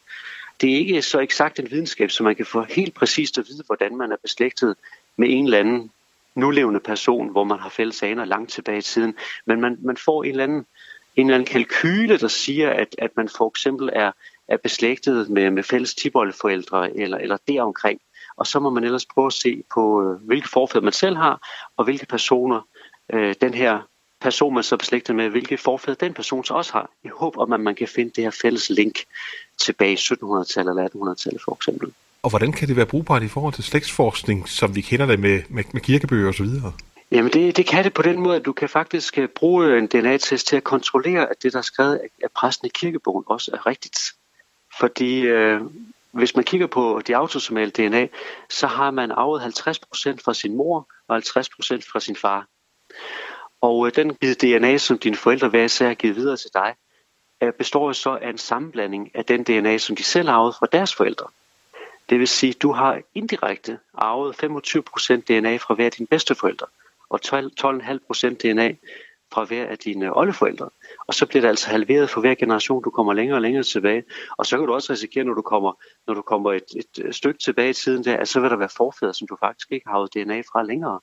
[0.61, 3.63] Det er ikke så eksakt en videnskab, så man kan få helt præcist at vide,
[3.65, 4.75] hvordan man er beslægtet
[5.17, 5.91] med en eller anden
[6.35, 9.15] nulevende person, hvor man har fælles aner langt tilbage i tiden.
[9.45, 10.65] Men man, man får en eller anden,
[11.15, 14.11] en eller anden kalkyle, der siger, at, at man for eksempel er,
[14.47, 18.01] er beslægtet med, med fælles tiboldeforældre eller, eller deromkring.
[18.37, 21.47] Og så må man ellers prøve at se på, øh, hvilke forfædre man selv har,
[21.77, 22.61] og hvilke personer
[23.13, 23.79] øh, den her
[24.21, 26.89] person, man så er beslægtet med, hvilke forfædre den person så også har.
[27.03, 28.99] I håb om, at man kan finde det her fælles link
[29.57, 31.93] tilbage i 1700-tallet eller 1800-tallet for eksempel.
[32.23, 35.41] Og hvordan kan det være brugbart i forhold til slægtsforskning, som vi kender det med,
[35.49, 36.45] med, med kirkebøger osv.?
[37.11, 39.77] Jamen det, det kan det på den måde, at du kan faktisk øh, bruge øh,
[39.77, 43.51] en DNA-test til at kontrollere, at det, der er skrevet af præsten i kirkebogen, også
[43.53, 44.13] er rigtigt.
[44.79, 45.61] Fordi øh,
[46.11, 48.07] hvis man kigger på de autosomale DNA,
[48.49, 51.21] så har man arvet 50% fra sin mor og 50%
[51.91, 52.47] fra sin far.
[53.61, 56.75] Og øh, den DNA, som dine forældre hver især har givet videre til dig,
[57.43, 60.55] øh, består jo så af en sammenblanding af den DNA, som de selv har arvet
[60.55, 61.27] fra deres forældre.
[62.11, 66.67] Det vil sige, at du har indirekte arvet 25% DNA fra hver af dine bedsteforældre,
[67.09, 68.75] og 12,5% DNA
[69.33, 70.69] fra hver af dine oldeforældre.
[71.07, 74.03] Og så bliver det altså halveret for hver generation, du kommer længere og længere tilbage.
[74.37, 75.73] Og så kan du også risikere, når du kommer,
[76.07, 78.69] når du kommer et, et stykke tilbage i tiden, der, at så vil der være
[78.77, 80.99] forfædre, som du faktisk ikke har arvet DNA fra længere.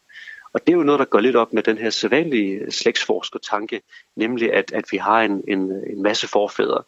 [0.52, 3.80] Og det er jo noget, der går lidt op med den her sædvanlige slægtsforskertanke,
[4.16, 6.82] nemlig at, at vi har en, en, en masse forfædre.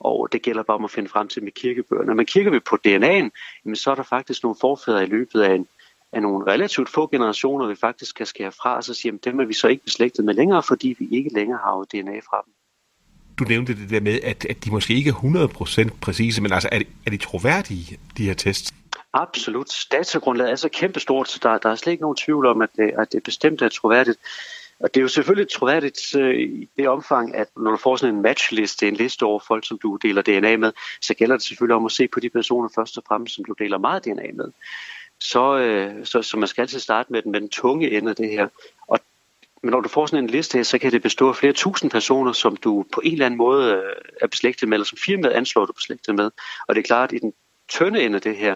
[0.00, 2.14] Og det gælder bare om at finde frem til med kirkebøgerne.
[2.14, 3.30] Men kigger vi på DNA'en,
[3.64, 5.66] jamen så er der faktisk nogle forfædre i løbet af, en,
[6.12, 9.40] af nogle relativt få generationer, vi faktisk kan skære fra, og så sige, at dem
[9.40, 12.52] er vi så ikke beslægtet med længere, fordi vi ikke længere har DNA fra dem.
[13.38, 16.68] Du nævnte det der med, at, at de måske ikke er 100% præcise, men altså
[16.72, 18.74] er de, er de troværdige, de her tests?
[19.12, 19.86] Absolut.
[19.92, 22.92] Datagrundlaget er så kæmpestort, så der, der er slet ikke nogen tvivl om, at det,
[22.98, 24.18] at det bestemt er troværdigt.
[24.80, 28.14] Og det er jo selvfølgelig troværdigt øh, i det omfang, at når du får sådan
[28.14, 31.76] en matchliste, en liste over folk, som du deler DNA med, så gælder det selvfølgelig
[31.76, 34.50] om at se på de personer først og fremmest, som du deler meget DNA med.
[35.20, 38.16] Så, øh, så, så man skal altid starte med den, med den tunge ende af
[38.16, 38.48] det her.
[38.88, 38.98] Og
[39.62, 41.90] men når du får sådan en liste her, så kan det bestå af flere tusind
[41.90, 45.32] personer, som du på en eller anden måde øh, er beslægtet med, eller som firmaet
[45.32, 46.30] anslår, du er beslægtet med.
[46.68, 47.32] Og det er klart, at i den
[47.72, 48.54] tynde ende af det her,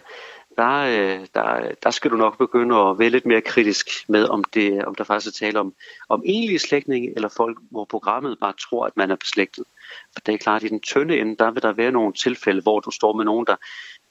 [0.57, 4.45] der, øh, der, der skal du nok begynde at være lidt mere kritisk med, om,
[4.55, 5.73] det, om der faktisk er tale om,
[6.09, 9.65] om egentlige slægtninge, eller folk, hvor programmet bare tror, at man er beslægtet.
[10.13, 12.63] For det er klart, at i den tynde ende, der vil der være nogle tilfælde,
[12.63, 13.57] hvor du står med nogen, der,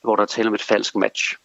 [0.03, 1.35] hvor der taler om et falsk match.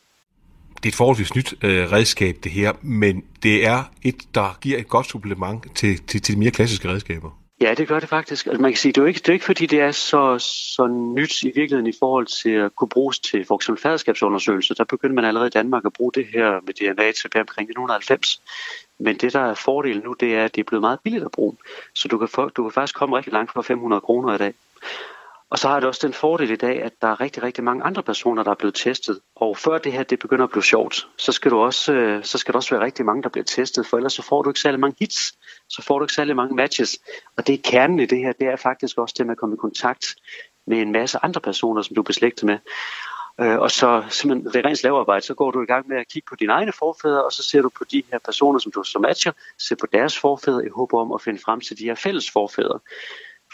[0.76, 4.78] Det er et forholdsvis nyt øh, redskab, det her, men det er et, der giver
[4.78, 7.39] et godt supplement til, til, til de mere klassiske redskaber.
[7.60, 8.46] Ja, det gør det faktisk.
[8.46, 10.38] Altså, man kan sige, det er jo ikke, det er ikke fordi, det er så,
[10.38, 14.74] så nyt i virkeligheden i forhold til at kunne bruges til for eksempel faderskabsundersøgelser.
[14.74, 18.42] Der begyndte man allerede i Danmark at bruge det her med DNA tilbage omkring 1990.
[18.98, 21.30] Men det, der er fordelen nu, det er, at det er blevet meget billigt at
[21.30, 21.56] bruge.
[21.94, 24.54] Så du kan, få, du kan faktisk komme rigtig langt for 500 kroner i dag.
[25.50, 27.84] Og så har det også den fordel i dag, at der er rigtig, rigtig mange
[27.84, 29.20] andre personer, der er blevet testet.
[29.36, 32.38] Og før det her det begynder at blive sjovt, så skal, du også, øh, så
[32.38, 34.60] skal der også være rigtig mange, der bliver testet, for ellers så får du ikke
[34.60, 35.32] særlig mange hits,
[35.68, 36.98] så får du ikke særlig mange matches.
[37.36, 39.54] Og det er kernen i det her, det er faktisk også det med at komme
[39.54, 40.06] i kontakt
[40.66, 42.58] med en masse andre personer, som du er beslægtet med.
[43.40, 46.26] Øh, og så simpelthen ved rent slavearbejde, så går du i gang med at kigge
[46.28, 48.98] på dine egne forfædre, og så ser du på de her personer, som du så
[48.98, 52.30] matcher, ser på deres forfædre i håb om at finde frem til de her fælles
[52.30, 52.78] forfædre.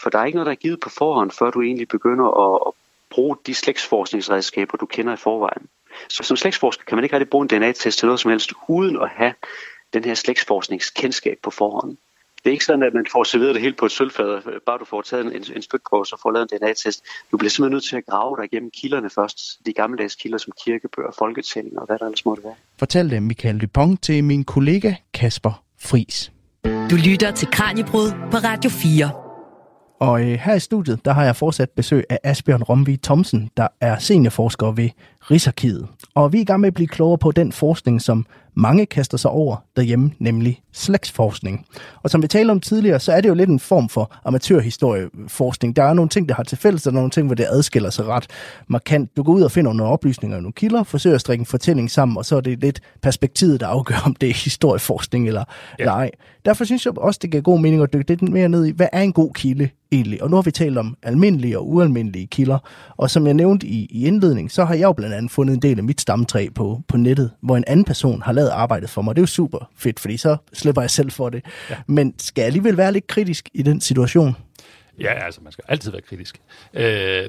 [0.03, 2.59] For der er ikke noget, der er givet på forhånd, før du egentlig begynder at,
[2.67, 2.73] at
[3.09, 5.67] bruge de slægtsforskningsredskaber, du kender i forvejen.
[6.09, 9.01] Så som slægtsforsker kan man ikke rigtig bruge en DNA-test til noget som helst, uden
[9.01, 9.33] at have
[9.93, 11.97] den her slægtsforskningskendskab på forhånd.
[12.43, 14.85] Det er ikke sådan, at man får serveret det hele på et sølvfad, bare du
[14.85, 17.03] får taget en, en spytprøve, så får lavet en DNA-test.
[17.31, 19.37] Du bliver simpelthen nødt til at grave dig igennem kilderne først.
[19.65, 22.55] De gammeldags kilder som kirkebøger, folketællinger og hvad der ellers måtte være.
[22.79, 26.31] Fortæl det Michael Dupont til min kollega Kasper Fris.
[26.65, 29.26] Du lytter til Kranjebrud på Radio 4.
[29.99, 33.67] Og øh, her i studiet, der har jeg fortsat besøg af Asbjørn Romvi Thomsen, der
[33.81, 34.89] er seniorforsker ved
[35.31, 35.87] Rigsarkivet.
[36.15, 38.25] Og vi er i gang med at blive klogere på den forskning, som
[38.57, 41.65] mange kaster sig over derhjemme, nemlig slægtsforskning.
[42.03, 45.75] Og som vi talte om tidligere, så er det jo lidt en form for amatørhistorieforskning.
[45.75, 47.45] Der er nogle ting, der har til fælles, og der er nogle ting, hvor det
[47.49, 48.27] adskiller sig ret
[48.67, 49.17] markant.
[49.17, 51.91] Du går ud og finder nogle oplysninger i nogle kilder, forsøger at strikke en fortælling
[51.91, 55.43] sammen, og så er det lidt perspektivet, der afgør, om det er historieforskning eller,
[55.79, 55.83] ja.
[55.83, 56.11] eller ej.
[56.45, 58.87] Derfor synes jeg også, det giver god mening at dykke lidt mere ned i, hvad
[58.91, 60.23] er en god kilde egentlig?
[60.23, 62.57] Og nu har vi talt om almindelige og ualmindelige kilder,
[62.97, 65.61] og som jeg nævnte i, i indledning, så har jeg jo blandt andet fundet en
[65.61, 69.01] del af mit stamtræ på, på nettet, hvor en anden person har lavet arbejdet for
[69.01, 69.15] mig.
[69.15, 71.45] Det er jo super fedt, fordi så slipper jeg selv for det.
[71.69, 71.75] Ja.
[71.87, 74.35] Men skal jeg alligevel være lidt kritisk i den situation?
[75.01, 76.41] Ja, altså man skal altid være kritisk.
[76.73, 76.83] Øh,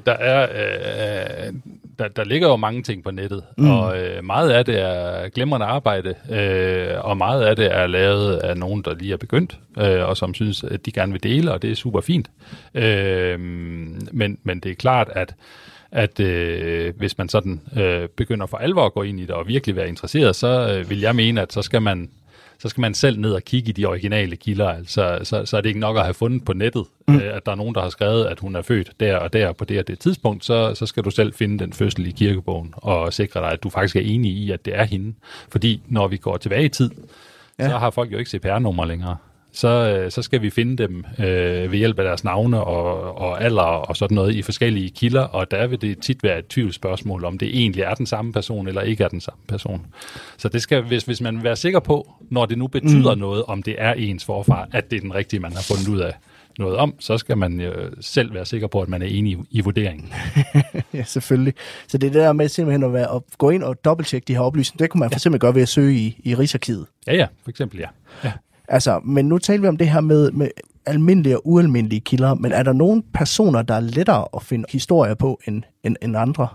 [0.05, 1.53] der, er, øh,
[1.99, 3.71] der, der ligger jo mange ting på nettet, mm.
[3.71, 8.37] og øh, meget af det er glemrende arbejde, øh, og meget af det er lavet
[8.37, 11.51] af nogen, der lige er begyndt, øh, og som synes, at de gerne vil dele,
[11.51, 12.29] og det er super fint.
[12.73, 15.35] Øh, men, men det er klart, at
[15.91, 19.47] at øh, hvis man sådan øh, begynder for alvor at gå ind i det og
[19.47, 22.09] virkelig være interesseret, så øh, vil jeg mene, at så skal man
[22.61, 24.69] så skal man selv ned og kigge i de originale kilder.
[24.69, 27.15] Altså, så, så er det ikke nok at have fundet på nettet, mm.
[27.15, 29.51] øh, at der er nogen, der har skrevet, at hun er født der og der
[29.51, 30.45] på det og det tidspunkt.
[30.45, 33.69] Så, så skal du selv finde den fødsel i kirkebogen og sikre dig, at du
[33.69, 35.13] faktisk er enig i, at det er hende.
[35.51, 36.91] Fordi når vi går tilbage i tid,
[37.59, 37.69] ja.
[37.69, 39.17] så har folk jo ikke CPR-nummer længere
[39.59, 43.43] så, øh, så skal vi finde dem øh, ved hjælp af deres navne og, og
[43.43, 47.25] alder og sådan noget i forskellige kilder, og der vil det tit være et tvivlsspørgsmål,
[47.25, 49.85] om det egentlig er den samme person eller ikke er den samme person.
[50.37, 53.19] Så det skal, hvis, hvis man vil være sikker på, når det nu betyder mm.
[53.19, 55.99] noget, om det er ens forfar, at det er den rigtige, man har fundet ud
[55.99, 56.13] af
[56.59, 59.37] noget om, så skal man jo selv være sikker på, at man er enig i,
[59.51, 60.13] i vurderingen.
[60.93, 61.53] ja, selvfølgelig.
[61.87, 64.33] Så det er det der med simpelthen at, være, at gå ind og dobbelttjekke de
[64.33, 65.13] her oplysninger, det kunne man ja.
[65.13, 66.85] for eksempel gøre ved at søge i, i Rigsarkivet.
[67.07, 67.87] Ja, ja, for eksempel ja.
[68.23, 68.31] ja.
[68.69, 70.49] Altså, men nu taler vi om det her med, med
[70.85, 75.15] almindelige og ualmindelige kilder, men er der nogle personer, der er lettere at finde historier
[75.15, 76.47] på end, end, end andre?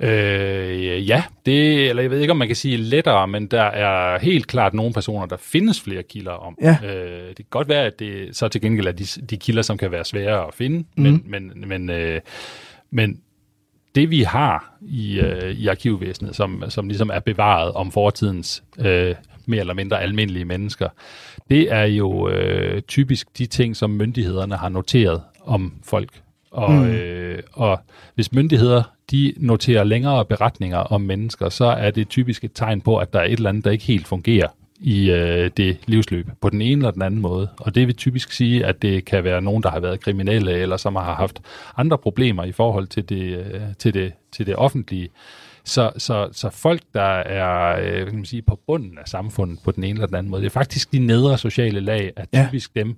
[0.00, 4.18] Øh, ja, det, eller jeg ved ikke, om man kan sige lettere, men der er
[4.18, 6.58] helt klart nogle personer, der findes flere kilder om.
[6.62, 6.76] Ja.
[6.84, 9.78] Øh, det kan godt være, at det så til gengæld er de, de kilder, som
[9.78, 11.02] kan være svære at finde, mm.
[11.02, 12.20] men, men, men, øh,
[12.90, 13.20] men
[13.94, 19.14] det vi har i, øh, i arkivvæsenet, som, som ligesom er bevaret om fortidens øh,
[19.46, 20.88] mere eller mindre almindelige mennesker,
[21.50, 26.10] det er jo øh, typisk de ting, som myndighederne har noteret om folk.
[26.50, 26.84] Og, mm.
[26.84, 27.80] øh, og
[28.14, 32.96] hvis myndigheder de noterer længere beretninger om mennesker, så er det typisk et tegn på,
[32.96, 34.48] at der er et eller andet, der ikke helt fungerer
[34.80, 37.48] i øh, det livsløb, på den ene eller den anden måde.
[37.56, 40.76] Og det vil typisk sige, at det kan være nogen, der har været kriminelle, eller
[40.76, 41.40] som har haft
[41.76, 45.08] andre problemer i forhold til det, øh, til det, til det offentlige.
[45.64, 49.70] Så, så, så folk, der er øh, kan man sige, på bunden af samfundet på
[49.70, 52.70] den ene eller den anden måde, det er faktisk de nedre sociale lag, er typisk
[52.76, 52.80] ja.
[52.80, 52.96] dem,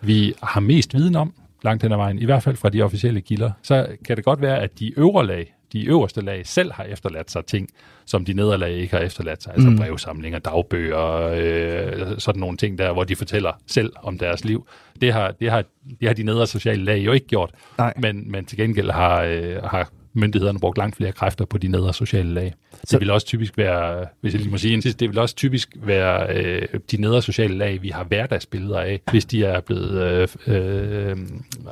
[0.00, 3.20] vi har mest viden om langt hen ad vejen, i hvert fald fra de officielle
[3.20, 3.50] kilder.
[3.62, 7.30] Så kan det godt være, at de øvre lag, de øverste lag selv har efterladt
[7.30, 7.68] sig ting,
[8.04, 9.52] som de nederlag ikke har efterladt sig.
[9.52, 9.76] Altså mm.
[9.76, 14.66] brevsamlinger, dagbøger, øh, sådan nogle ting der, hvor de fortæller selv om deres liv.
[15.00, 15.64] Det har, det har,
[16.00, 17.50] det har de nedre sociale lag jo ikke gjort.
[17.78, 17.94] Nej.
[17.98, 21.94] Men, men til gengæld har, øh, har myndighederne brugt langt flere kræfter på de nedre
[21.94, 22.54] sociale lag.
[22.72, 22.78] Så.
[22.90, 25.68] Det vil også typisk være, hvis jeg lige må sige en det vil også typisk
[25.82, 30.28] være øh, de nedre sociale lag, vi har hverdagsbilleder af, hvis de er blevet øh,
[30.46, 31.16] øh,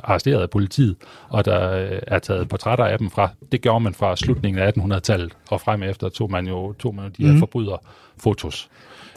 [0.03, 0.95] arresteret af politiet,
[1.29, 4.71] og der øh, er taget portrætter af dem fra, det gjorde man fra slutningen af
[4.71, 7.39] 1800-tallet, og frem efter tog man jo, tog man jo de her mm.
[7.39, 8.69] forbryderfotos.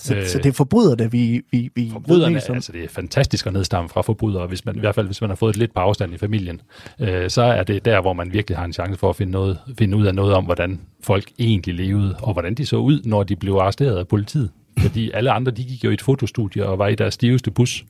[0.04, 3.46] Så, øh, så det er forbryderne, vi, vi, vi forbryderne, ved altså det er fantastisk
[3.46, 5.80] at nedstamme fra forbrydere, hvis man, i hvert fald hvis man har fået lidt på
[5.80, 6.60] afstand i familien,
[6.98, 9.58] øh, så er det der, hvor man virkelig har en chance for at finde, noget,
[9.78, 13.22] finde ud af noget om, hvordan folk egentlig levede, og hvordan de så ud, når
[13.22, 14.50] de blev arresteret af politiet.
[14.78, 17.84] Fordi alle andre, de gik jo i et fotostudie og var i deres stiveste bus.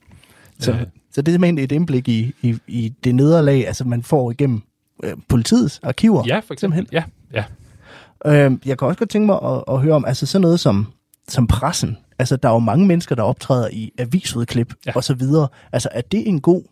[0.59, 0.79] Så, øh.
[1.12, 4.62] så det er simpelthen et indblik i, i, i det nederlag, altså man får igennem
[5.05, 6.22] øh, politiets arkiver.
[6.27, 6.79] Ja, for eksempel.
[6.79, 7.12] Simpelthen.
[7.33, 7.44] Ja,
[8.24, 8.46] ja.
[8.46, 10.87] Øh, jeg kan også godt tænke mig at, at høre om altså sådan noget som,
[11.29, 11.96] som pressen.
[12.18, 14.92] Altså, der er jo mange mennesker, der optræder i avisudklip ja.
[14.94, 15.48] og så videre.
[15.72, 16.62] Altså, er det en god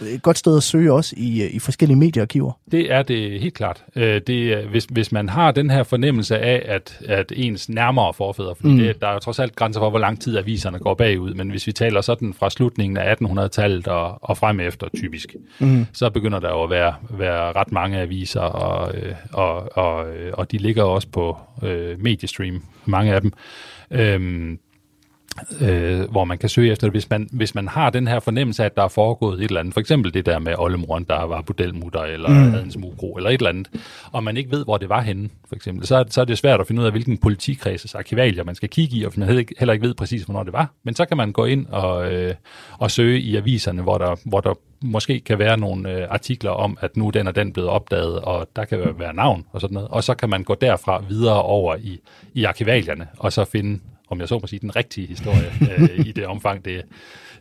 [0.00, 2.52] et godt sted at søge også i, i forskellige mediearkiver.
[2.70, 3.84] Det er det helt klart.
[3.96, 8.14] Øh, det er, hvis, hvis man har den her fornemmelse af, at, at ens nærmere
[8.14, 8.78] forfædre, fordi mm.
[8.78, 11.50] det, der er jo trods alt grænser for, hvor lang tid aviserne går bagud, men
[11.50, 15.86] hvis vi taler sådan fra slutningen af 1800-tallet og, og frem efter typisk, mm.
[15.92, 20.52] så begynder der jo at være, være ret mange aviser, og, øh, og, og, og
[20.52, 23.32] de ligger også på øh, mediestream, mange af dem.
[23.90, 24.58] Øhm,
[25.60, 28.62] øh, hvor man kan søge efter det, hvis man, hvis man har den her fornemmelse
[28.62, 29.74] af, at der er foregået et eller andet.
[29.74, 32.50] For eksempel det der med oldemoren, der var budelmutter, eller mm.
[32.50, 33.68] havde en smugro, eller et eller andet,
[34.12, 35.86] og man ikke ved, hvor det var henne, for eksempel.
[35.86, 38.96] Så, så er det svært at finde ud af, hvilken politikredses arkivalier man skal kigge
[38.96, 40.72] i, og man heller ikke ved præcis, hvornår det var.
[40.82, 42.34] Men så kan man gå ind og, øh,
[42.78, 46.78] og søge i aviserne, hvor der, hvor der måske kan være nogle øh, artikler om,
[46.80, 49.88] at nu den og den blevet opdaget, og der kan være navn og sådan noget.
[49.88, 52.00] Og så kan man gå derfra videre over i,
[52.34, 56.12] i arkivalierne, og så finde om jeg så må sige, den rigtige historie øh, i
[56.12, 56.82] det omfang, det,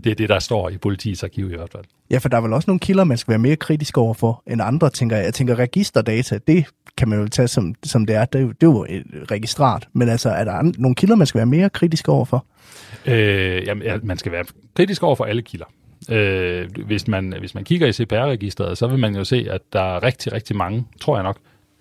[0.04, 1.84] det er det, der står i politiets arkiv i hvert fald.
[2.12, 4.44] Ja, for der er vel også nogle kilder, man skal være mere kritisk over for
[4.48, 5.26] end andre, tænker jeg.
[5.26, 6.66] Jeg tænker, registerdata, det
[6.98, 8.26] kan man jo tage som, som det er.
[8.26, 9.88] Det er, jo, det er jo et registrat.
[9.94, 12.46] Men altså, er der andre, nogle kilder, man skal være mere kritisk over for?
[13.06, 14.46] Øh, jamen, ja, man skal være
[14.76, 15.66] kritisk over for alle kilder.
[16.10, 19.96] Øh, hvis, man, hvis man kigger i CPR-registret, så vil man jo se, at der
[19.96, 21.38] er rigtig, rigtig mange, tror jeg nok,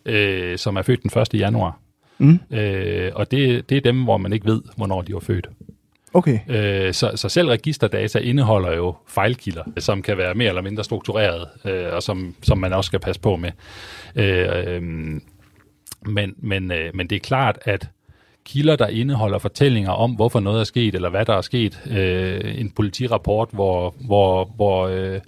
[0.07, 1.40] øh, som er født den 1.
[1.40, 1.79] januar.
[2.23, 2.57] Mm.
[2.57, 5.49] Øh, og det, det er dem, hvor man ikke ved, hvornår de var født.
[6.15, 6.39] Okay.
[6.49, 11.49] Øh, så, så selv registerdata indeholder jo fejlkilder, som kan være mere eller mindre struktureret,
[11.65, 13.51] øh, og som, som man også skal passe på med.
[14.17, 14.83] Øh, øh,
[16.07, 17.89] men, men, øh, men det er klart, at
[18.45, 22.61] kilder, der indeholder fortællinger om, hvorfor noget er sket, eller hvad der er sket, øh,
[22.61, 25.21] en politirapport, hvor, hvor, hvor øh,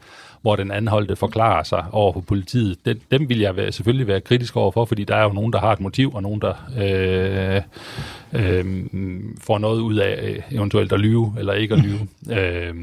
[0.45, 4.21] hvor den anholdte forklarer sig over for politiet, den, dem vil jeg være, selvfølgelig være
[4.21, 6.55] kritisk over for, fordi der er jo nogen, der har et motiv, og nogen, der
[6.79, 7.63] øh,
[8.33, 8.85] øh,
[9.41, 12.09] får noget ud af øh, eventuelt at lyve, eller ikke at lyve.
[12.39, 12.75] øh,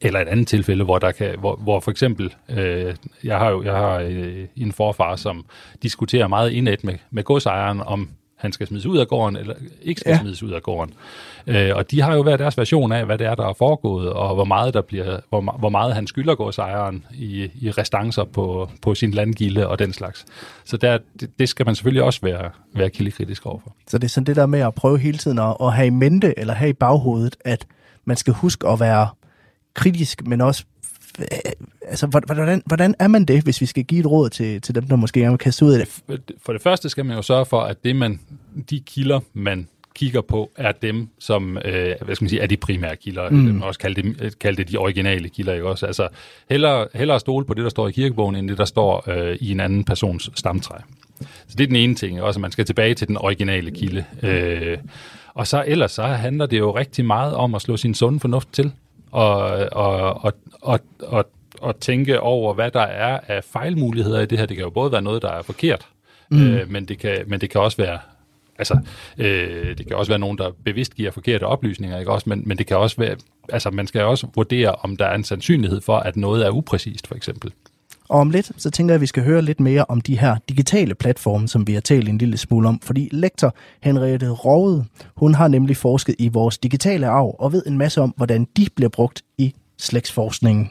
[0.00, 3.62] eller et andet tilfælde, hvor der kan, hvor, hvor for eksempel, øh, jeg har jo
[3.62, 5.44] jeg har øh, en forfar, som
[5.82, 10.00] diskuterer meget indet med, med godsejeren om, han skal smides ud af gården, eller ikke
[10.00, 10.18] skal ja.
[10.18, 10.94] smides ud af gården.
[11.46, 14.12] Øh, og de har jo været deres version af, hvad det er, der er foregået,
[14.12, 18.70] og hvor meget, der bliver, hvor, hvor meget han skylder gårdsejeren i, i restancer på,
[18.82, 20.24] på sin landgilde og den slags.
[20.64, 23.74] Så der, det, det skal man selvfølgelig også være, være kildekritisk overfor.
[23.86, 25.90] Så det er sådan det der med at prøve hele tiden at, at have i
[25.90, 27.66] mente, eller have i baghovedet, at
[28.04, 29.08] man skal huske at være
[29.74, 30.64] kritisk, men også
[31.88, 34.84] altså, hvordan, hvordan er man det, hvis vi skal give et råd til, til dem,
[34.84, 36.20] der måske gerne vil kaste ud af det?
[36.42, 38.20] For det første skal man jo sørge for, at det man,
[38.70, 42.56] de kilder, man kigger på, er dem, som øh, hvad skal man sige, er de
[42.56, 43.30] primære kilder.
[43.30, 43.36] Mm.
[43.36, 45.54] Man også kalde det, kalde det de originale kilder.
[45.54, 45.86] Ikke også?
[45.86, 46.08] Altså,
[46.50, 49.50] hellere, hellere stole på det, der står i kirkebogen, end det, der står øh, i
[49.50, 50.74] en anden persons stamtræ.
[51.20, 54.04] Så det er den ene ting, også at man skal tilbage til den originale kilde.
[54.22, 54.78] Øh,
[55.34, 58.52] og så ellers så handler det jo rigtig meget om at slå sin sunde fornuft
[58.52, 58.72] til
[59.10, 64.38] og, og, og, og, og, og tænke over, hvad der er af fejlmuligheder i det
[64.38, 64.46] her.
[64.46, 65.86] Det kan jo både være noget, der er forkert,
[66.30, 66.50] mm.
[66.50, 67.98] øh, men, det kan, men det kan også være
[68.58, 68.78] altså,
[69.18, 72.28] øh, det kan også være nogen, der bevidst giver forkerte oplysninger, ikke også?
[72.28, 73.16] Men, men det kan også være,
[73.48, 77.06] altså man skal også vurdere, om der er en sandsynlighed for, at noget er upræcist,
[77.06, 77.52] for eksempel.
[78.08, 80.36] Og om lidt, så tænker jeg, at vi skal høre lidt mere om de her
[80.48, 82.80] digitale platforme, som vi har talt en lille smule om.
[82.80, 84.84] Fordi lektor Henriette Rode,
[85.16, 88.66] hun har nemlig forsket i vores digitale arv og ved en masse om, hvordan de
[88.76, 90.70] bliver brugt i slægtsforskningen.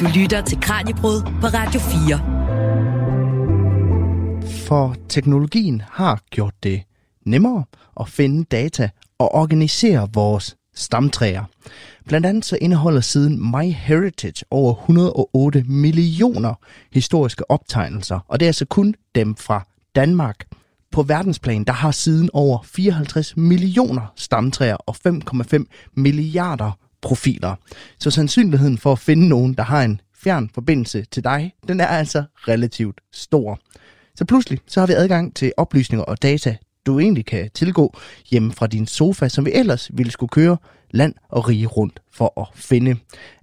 [0.00, 2.18] Du lytter til Kranjebrud på Radio 4.
[4.66, 6.82] For teknologien har gjort det
[7.26, 7.64] nemmere
[8.00, 11.44] at finde data og organisere vores stamtræer.
[12.06, 16.54] Blandt andet så indeholder siden MyHeritage over 108 millioner
[16.92, 20.46] historiske optegnelser, og det er altså kun dem fra Danmark.
[20.92, 25.64] På verdensplan, der har siden over 54 millioner stamtræer og 5,5
[25.96, 27.54] milliarder profiler.
[27.98, 31.86] Så sandsynligheden for at finde nogen, der har en fjern forbindelse til dig, den er
[31.86, 33.58] altså relativt stor.
[34.16, 37.96] Så pludselig så har vi adgang til oplysninger og data, du egentlig kan tilgå
[38.30, 40.56] hjemme fra din sofa, som vi ellers ville skulle køre
[40.90, 42.96] land og rige rundt for at finde.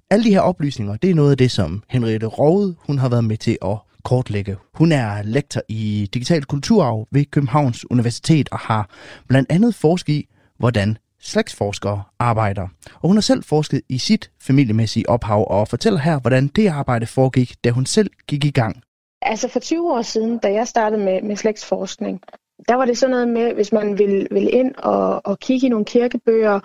[0.10, 3.24] Alle de her oplysninger, det er noget af det, som Henriette Rode, hun har været
[3.24, 3.78] med til at
[4.10, 4.58] kortlægge.
[4.74, 8.90] Hun er lektor i digital kulturarv ved Københavns Universitet og har
[9.28, 12.68] blandt andet forsket i, hvordan slægtsforskere arbejder.
[13.02, 17.06] Og hun har selv forsket i sit familiemæssige ophav og fortæller her, hvordan det arbejde
[17.06, 18.82] foregik, da hun selv gik i gang.
[19.22, 22.22] Altså for 20 år siden, da jeg startede med, med slægtsforskning,
[22.68, 25.70] der var det sådan noget med, hvis man ville, ville ind og, og kigge i
[25.70, 26.60] nogle kirkebøger,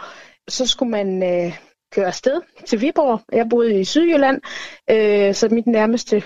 [0.49, 1.59] så skulle man øh,
[1.95, 3.21] køre afsted til Viborg.
[3.33, 4.41] Jeg boede i Sydjylland,
[4.91, 6.23] øh, så mit nærmeste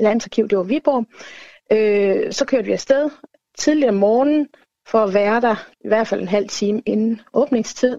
[0.00, 1.06] landsarkiv, det var Viborg.
[1.72, 3.10] Øh, så kørte vi afsted
[3.58, 4.48] tidligere om morgenen
[4.88, 7.98] for at være der i hvert fald en halv time inden åbningstid.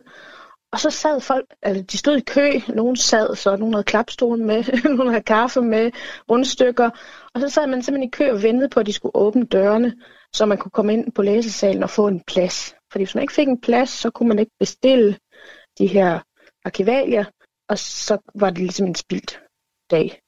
[0.72, 4.38] Og så sad folk, altså de stod i kø, nogen sad, så nogen havde klapstol
[4.38, 4.64] med,
[4.98, 5.92] nogen havde kaffe med,
[6.30, 6.90] rundstykker.
[7.34, 9.94] Og så sad man simpelthen i kø og ventede på, at de skulle åbne dørene,
[10.34, 12.76] så man kunne komme ind på læsesalen og få en plads.
[12.92, 15.18] Fordi hvis man ikke fik en plads, så kunne man ikke bestille
[15.78, 16.20] de her
[16.66, 17.26] arkivalier,
[17.70, 19.42] og så var det ligesom en spildt
[19.92, 20.23] dag.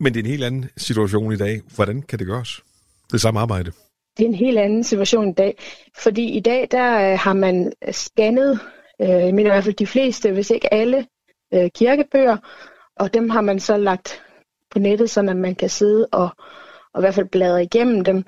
[0.00, 1.60] Men det er en helt anden situation i dag.
[1.74, 2.62] Hvordan kan det gøres?
[3.12, 3.72] Det samme arbejde.
[4.16, 5.58] Det er en helt anden situation i dag,
[5.98, 8.60] fordi i dag der øh, har man scannet,
[9.02, 11.06] øh, jeg mener i hvert fald de fleste, hvis ikke alle,
[11.54, 12.36] øh, kirkebøger,
[12.96, 14.22] og dem har man så lagt
[14.70, 16.28] på nettet, så man kan sidde og,
[16.94, 18.24] og i hvert fald bladre igennem dem.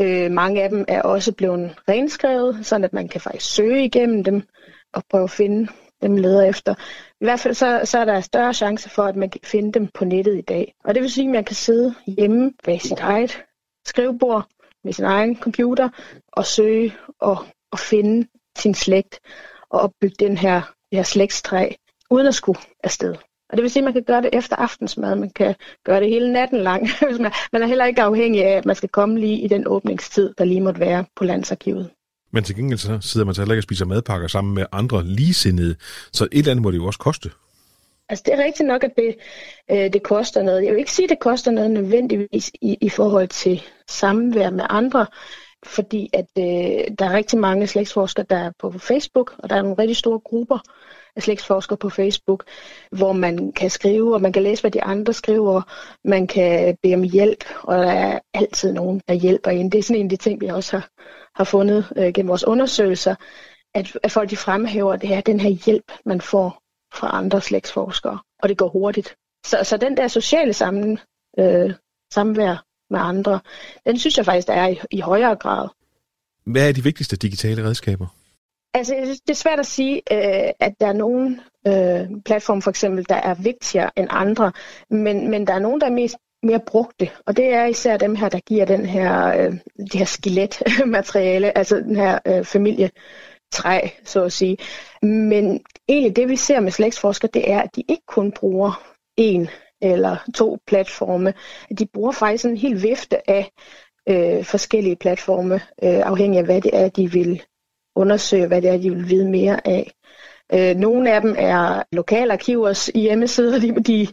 [0.00, 4.24] Øh, mange af dem er også blevet renskrevet, så at man kan faktisk søge igennem
[4.24, 4.42] dem
[4.94, 5.68] og prøve at finde
[6.02, 6.74] dem leder efter.
[7.20, 9.86] I hvert fald så, så er der større chance for, at man kan finde dem
[9.86, 10.74] på nettet i dag.
[10.84, 13.42] Og det vil sige, at man kan sidde hjemme ved sit eget
[13.86, 14.46] skrivebord
[14.84, 15.88] med sin egen computer
[16.32, 17.38] og søge og,
[17.72, 18.28] og finde
[18.58, 19.20] sin slægt
[19.70, 21.70] og opbygge den her, det her slægtstræ,
[22.10, 23.14] uden at skulle afsted.
[23.50, 26.08] Og det vil sige, at man kan gøre det efter aftensmad, man kan gøre det
[26.08, 26.88] hele natten lang.
[27.52, 30.44] man er heller ikke afhængig af, at man skal komme lige i den åbningstid, der
[30.44, 31.90] lige måtte være på landsarkivet.
[32.30, 35.04] Men til gengæld så sidder man så heller ikke og spiser madpakker sammen med andre
[35.04, 35.76] ligesindede,
[36.12, 37.30] så et eller andet må det jo også koste.
[38.08, 39.14] Altså det er rigtigt nok, at det,
[39.70, 40.64] øh, det koster noget.
[40.64, 44.64] Jeg vil ikke sige, at det koster noget nødvendigvis i, i forhold til samvær med
[44.68, 45.06] andre,
[45.66, 49.62] fordi at øh, der er rigtig mange slægtsforskere, der er på Facebook, og der er
[49.62, 50.58] nogle rigtig store grupper
[51.20, 52.44] slægtsforsker på Facebook,
[52.90, 55.62] hvor man kan skrive, og man kan læse, hvad de andre skriver,
[56.04, 59.72] man kan bede om hjælp, og der er altid nogen, der hjælper ind.
[59.72, 60.88] Det er sådan en af de ting, vi også har,
[61.34, 63.14] har fundet øh, gennem vores undersøgelser,
[63.74, 66.62] at, at folk de fremhæver, at det er den her hjælp, man får
[66.94, 69.14] fra andre slægtsforskere, og det går hurtigt.
[69.46, 70.98] Så, så den der sociale sammen,
[71.38, 71.72] øh,
[72.14, 73.40] samvær med andre,
[73.86, 75.68] den synes jeg faktisk, der er i, i højere grad.
[76.46, 78.06] Hvad er de vigtigste digitale redskaber?
[78.78, 82.62] Altså, jeg synes, det er svært at sige, øh, at der er nogen øh, platform
[82.62, 84.52] for eksempel, der er vigtigere end andre,
[84.90, 88.14] men, men der er nogen, der er mest mere brugte, og det er især dem
[88.14, 94.24] her, der giver den her, øh, det her skeletmateriale, altså den her øh, familietræ, så
[94.24, 94.56] at sige.
[95.02, 98.82] Men egentlig det, vi ser med slægtsforskere, det er, at de ikke kun bruger
[99.16, 99.48] en
[99.82, 101.34] eller to platforme.
[101.78, 103.50] De bruger faktisk en hel vifte af
[104.08, 107.42] øh, forskellige platforme, øh, afhængig af hvad det er, de vil
[107.98, 109.92] undersøge, hvad det er, de vil vide mere af.
[110.54, 114.06] Øh, nogle af dem er lokalarkivers hjemmesider, de, de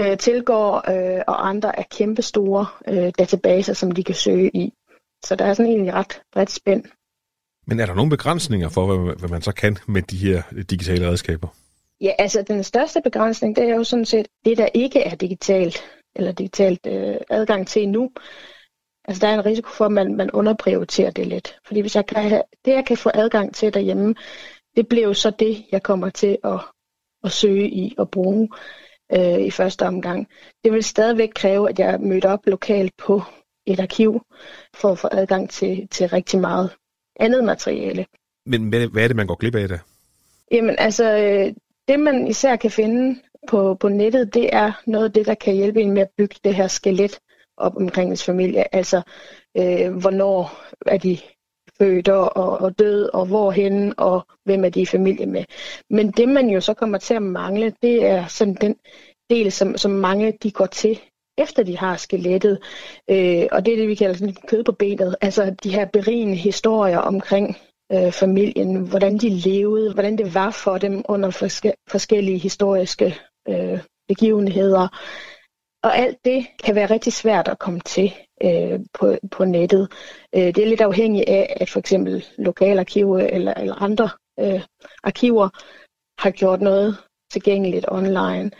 [0.00, 4.72] øh, tilgår, øh, og andre er kæmpestore øh, databaser, som de kan søge i.
[5.24, 6.84] Så der er sådan egentlig ret bredt spænd.
[7.66, 11.08] Men er der nogle begrænsninger for, hvad, hvad man så kan med de her digitale
[11.08, 11.48] redskaber?
[12.00, 15.84] Ja, altså den største begrænsning, det er jo sådan set det, der ikke er digitalt,
[16.16, 18.10] eller digitalt øh, adgang til nu.
[19.08, 21.56] Altså der er en risiko for, at man, man underprioriterer det lidt.
[21.66, 24.14] Fordi hvis jeg kan have, det, jeg kan få adgang til derhjemme,
[24.76, 26.60] det bliver jo så det, jeg kommer til at,
[27.24, 28.48] at søge i og bruge
[29.12, 30.28] øh, i første omgang.
[30.64, 33.22] Det vil stadigvæk kræve, at jeg møder op lokalt på
[33.66, 34.20] et arkiv
[34.74, 36.70] for at få adgang til, til rigtig meget
[37.20, 38.06] andet materiale.
[38.46, 39.78] Men hvad er det, man går glip af der?
[40.52, 41.52] Jamen altså, øh,
[41.88, 45.54] det man især kan finde på, på nettet, det er noget af det, der kan
[45.54, 47.18] hjælpe en med at bygge det her skelet
[47.56, 48.74] op omkring ens familie.
[48.74, 49.02] Altså,
[49.56, 51.18] øh, hvornår er de
[51.78, 55.44] født og, og død, og hvorhen, og hvem er de i familie med.
[55.90, 58.76] Men det, man jo så kommer til at mangle, det er sådan den
[59.30, 61.00] del, som, som mange de går til
[61.38, 62.58] efter de har skelettet.
[63.10, 65.16] Øh, og det er det, vi kalder sådan kød på benet.
[65.20, 67.56] Altså de her berigende historier omkring
[67.92, 73.16] øh, familien, hvordan de levede, hvordan det var for dem under forske- forskellige historiske
[73.48, 73.78] øh,
[74.08, 74.88] begivenheder.
[75.86, 79.92] Og alt det kan være rigtig svært at komme til øh, på, på nettet.
[80.34, 84.08] Øh, det er lidt afhængigt af, at for eksempel lokalarkiver eller, eller andre
[84.40, 84.62] øh,
[85.02, 85.48] arkiver
[86.22, 86.96] har gjort noget
[87.32, 88.50] tilgængeligt online.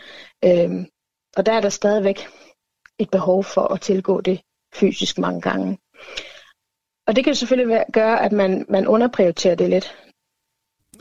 [0.45, 0.85] Øh,
[1.37, 2.27] og der er der stadigvæk
[2.99, 4.41] et behov for at tilgå det
[4.75, 5.77] fysisk mange gange.
[7.07, 10.06] Og det kan selvfølgelig gøre, at man, man underprioriterer det lidt.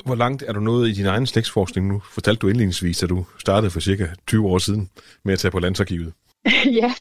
[0.04, 2.02] Hvor langt er du nået i din egen slægtsforskning nu?
[2.12, 4.90] Fortalte du indledningsvis, at du startede for cirka 20 år siden
[5.24, 6.12] med at tage på Landsarkivet.
[6.80, 6.94] ja,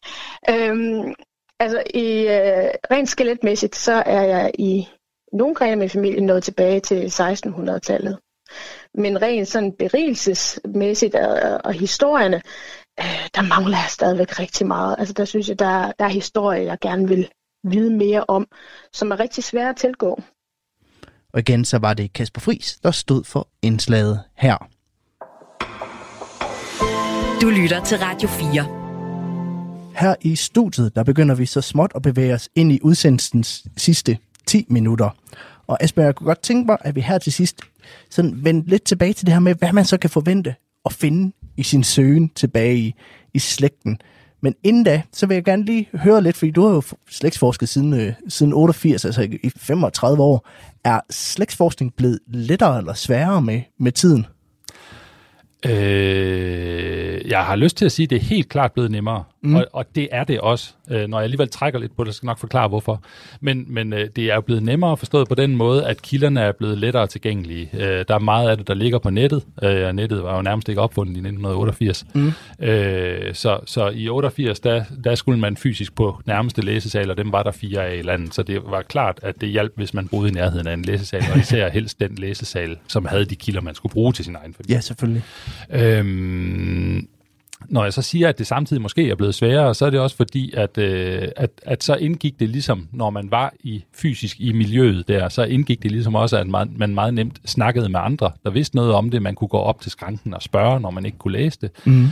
[0.49, 1.13] øhm,
[1.59, 4.87] Altså, i, øh, rent skeletmæssigt, så er jeg i
[5.33, 8.19] nogle grene af min familie nået tilbage til 1600-tallet.
[8.93, 12.41] Men rent sådan berigelsesmæssigt og, og historierne,
[12.99, 14.95] øh, der mangler jeg stadigvæk rigtig meget.
[14.99, 17.29] Altså, der synes jeg, der, der er historie, jeg gerne vil
[17.63, 18.47] vide mere om,
[18.93, 20.21] som er rigtig svære at tilgå.
[21.35, 24.57] Og igen, så var det Kasper Fris, der stod for indslaget her.
[27.41, 29.99] Du lytter til Radio 4.
[29.99, 34.17] Her i studiet, der begynder vi så småt at bevæge os ind i udsendelsens sidste
[34.45, 35.09] 10 minutter.
[35.67, 37.61] Og Asbjørn, jeg kunne godt tænke mig, at vi her til sidst
[38.09, 40.55] sådan vende lidt tilbage til det her med, hvad man så kan forvente
[40.85, 42.93] at finde i sin søgen tilbage i,
[43.33, 43.99] i slægten.
[44.45, 47.69] Men inden da, så vil jeg gerne lige høre lidt, fordi du har jo slægtsforsket
[47.69, 50.47] siden, øh, siden 88, altså i 35 år.
[50.83, 54.25] Er slægtsforskning blevet lettere eller sværere med, med tiden?
[55.65, 59.55] Øh, jeg har lyst til at sige, at det er helt klart blevet nemmere, mm.
[59.55, 60.73] og, og det er det også.
[60.91, 63.03] Øh, når jeg alligevel trækker lidt på det, skal nok forklare hvorfor.
[63.41, 66.51] Men, men øh, det er jo blevet nemmere forstået på den måde, at kilderne er
[66.51, 67.69] blevet lettere tilgængelige.
[67.73, 69.43] Øh, der er meget af det, der ligger på nettet.
[69.63, 72.05] Øh, nettet var jo nærmest ikke opfundet i 1988.
[72.13, 72.31] Mm.
[72.59, 77.31] Øh, så, så i 88, der, der skulle man fysisk på nærmeste læsesal, og dem
[77.31, 78.35] var der fire af i landet.
[78.35, 81.23] Så det var klart, at det hjalp, hvis man boede i nærheden af en læsesal,
[81.33, 84.53] og især helst den læsesal, som havde de kilder, man skulle bruge til sin egen
[84.53, 84.75] familie.
[84.75, 85.23] Ja, selvfølgelig.
[85.69, 87.07] Øhm,
[87.69, 90.15] når jeg så siger, at det samtidig måske er blevet sværere, så er det også
[90.15, 94.51] fordi, at, øh, at, at så indgik det ligesom, når man var i fysisk i
[94.51, 98.31] miljøet der, så indgik det ligesom også, at man, man meget nemt snakkede med andre,
[98.43, 99.21] der vidste noget om det.
[99.21, 101.71] Man kunne gå op til skranken og spørge, når man ikke kunne læse det.
[101.85, 102.07] Mm.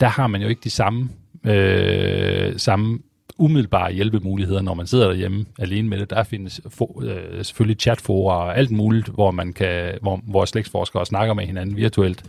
[0.00, 1.08] Der har man jo ikke de samme,
[1.44, 2.98] øh, samme
[3.38, 6.10] umiddelbare hjælpemuligheder, når man sidder derhjemme alene med det.
[6.10, 11.06] Der findes for, øh, selvfølgelig chatforer og alt muligt, hvor man kan, hvor, hvor slægtsforskere
[11.06, 12.24] snakker med hinanden virtuelt.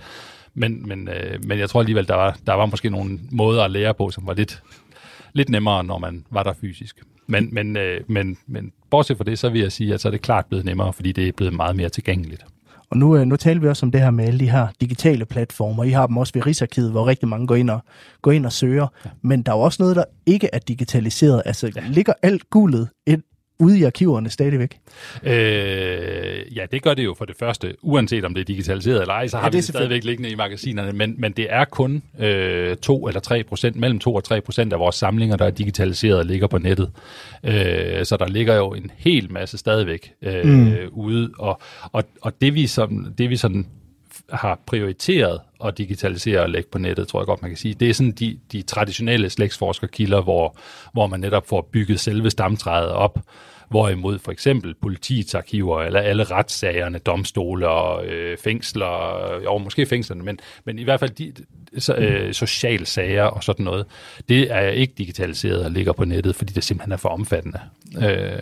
[0.57, 3.71] Men, men, øh, men jeg tror alligevel, der var, der var måske nogle måder at
[3.71, 4.63] lære på, som var lidt,
[5.33, 7.01] lidt nemmere, når man var der fysisk.
[7.27, 10.11] Men, men, øh, men, men bortset fra det, så vil jeg sige, at så er
[10.11, 12.45] det klart blevet nemmere, fordi det er blevet meget mere tilgængeligt.
[12.89, 15.25] Og nu, øh, nu taler vi også om det her med alle de her digitale
[15.25, 15.83] platformer.
[15.83, 17.79] I har dem også ved Rigsarkivet, hvor rigtig mange går ind og,
[18.21, 18.87] går ind og søger.
[19.05, 19.09] Ja.
[19.21, 21.41] Men der er jo også noget, der ikke er digitaliseret.
[21.45, 21.81] Altså, ja.
[21.89, 23.23] ligger alt guldet ind
[23.59, 24.79] ude i arkiverne stadigvæk?
[25.23, 29.13] Øh, ja, det gør det jo for det første, uanset om det er digitaliseret eller
[29.13, 31.65] ej, så har ja, det vi det stadigvæk liggende i magasinerne, men, men det er
[31.65, 35.45] kun øh, 2 eller 3 procent, mellem 2 og 3 procent af vores samlinger, der
[35.45, 36.91] er digitaliseret og ligger på nettet.
[37.43, 40.75] Øh, så der ligger jo en hel masse stadigvæk øh, mm.
[40.91, 43.67] ude, og, og, og det vi sådan, det vi sådan
[44.29, 47.73] har prioriteret at digitalisere og lægge på nettet, tror jeg godt, man kan sige.
[47.73, 50.57] Det er sådan de, de traditionelle slægtsforskerkilder, hvor,
[50.93, 53.19] hvor man netop får bygget selve stamtræet op,
[53.69, 60.23] hvorimod for eksempel politiets arkiver, eller alle retssagerne, domstole og øh, fængsler, jo måske fængslerne,
[60.23, 61.33] men, men i hvert fald de,
[61.77, 63.85] så, øh, sociale sager og sådan noget,
[64.29, 67.59] det er ikke digitaliseret og ligger på nettet, fordi det simpelthen er for omfattende.
[68.01, 68.37] Øh,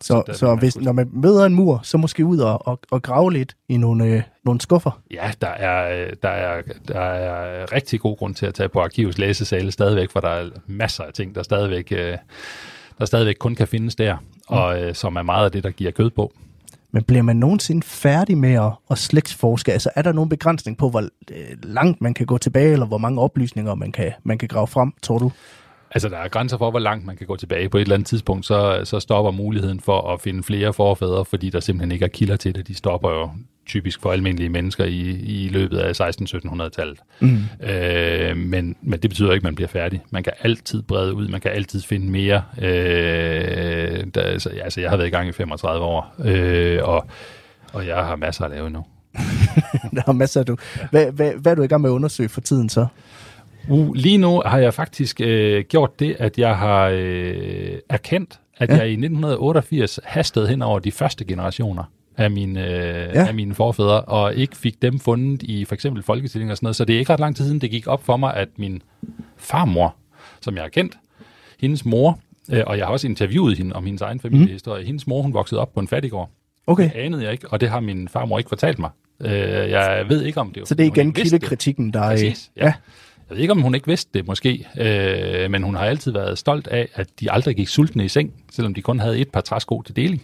[0.00, 3.02] så, så, så hvis, når man møder en mur, så måske ud og, og, og
[3.02, 5.00] grave lidt i nogle, øh, nogle skuffer?
[5.10, 9.18] Ja, der er, der, er, der er rigtig god grund til at tage på arkivets
[9.18, 12.16] læsesale stadigvæk, for der er masser af ting, der stadigvæk, øh,
[12.98, 14.26] der stadigvæk kun kan findes der, mm.
[14.46, 16.32] og øh, som er meget af det, der giver kød på.
[16.90, 19.72] Men bliver man nogensinde færdig med at, at slægtsforske?
[19.72, 22.98] Altså er der nogen begrænsning på, hvor øh, langt man kan gå tilbage, eller hvor
[22.98, 25.32] mange oplysninger man kan, man kan grave frem, tror du?
[25.96, 27.68] Altså, der er grænser for, hvor langt man kan gå tilbage.
[27.68, 31.50] På et eller andet tidspunkt, så, så stopper muligheden for at finde flere forfædre, fordi
[31.50, 32.68] der simpelthen ikke er kilder til det.
[32.68, 33.30] De stopper jo
[33.66, 36.98] typisk for almindelige mennesker i, i løbet af 16-1700-tallet.
[37.20, 37.38] Mm.
[37.68, 40.02] Øh, men, men det betyder ikke, at man bliver færdig.
[40.10, 42.42] Man kan altid brede ud, man kan altid finde mere.
[42.58, 47.06] Øh, der, altså, altså, jeg har været i gang i 35 år, øh, og,
[47.72, 48.84] og jeg har masser at lave nu.
[49.96, 50.56] der er masser du.
[50.90, 52.86] Hvad, hvad, hvad er du i gang med at undersøge for tiden så?
[53.68, 58.68] Uh, lige nu har jeg faktisk øh, gjort det, at jeg har øh, erkendt, at
[58.68, 58.76] ja.
[58.76, 61.84] jeg i 1988 hastede hen over de første generationer
[62.16, 63.26] af mine, øh, ja.
[63.26, 66.76] af mine forfædre, og ikke fik dem fundet i for eksempel folkestilling og sådan noget.
[66.76, 68.82] Så det er ikke ret lang tid siden, det gik op for mig, at min
[69.36, 69.96] farmor,
[70.40, 70.98] som jeg har kendt,
[71.60, 72.20] hendes mor,
[72.52, 74.86] øh, og jeg har også interviewet hende om hendes egen familiehistorie, mm.
[74.86, 76.30] hendes mor, hun voksede op på en fattigård.
[76.66, 76.84] Okay.
[76.84, 78.90] Det anede jeg ikke, og det har min farmor ikke fortalt mig.
[79.20, 79.30] Øh,
[79.70, 80.68] jeg ved ikke om det.
[80.68, 82.10] Så det er igen kildekritikken, der er...
[82.10, 82.64] Præcis, ja.
[82.64, 82.72] ja.
[83.30, 86.38] Jeg ved ikke, om hun ikke vidste det måske, øh, men hun har altid været
[86.38, 89.40] stolt af, at de aldrig gik sultne i seng, selvom de kun havde et par
[89.40, 90.22] træsko til deling.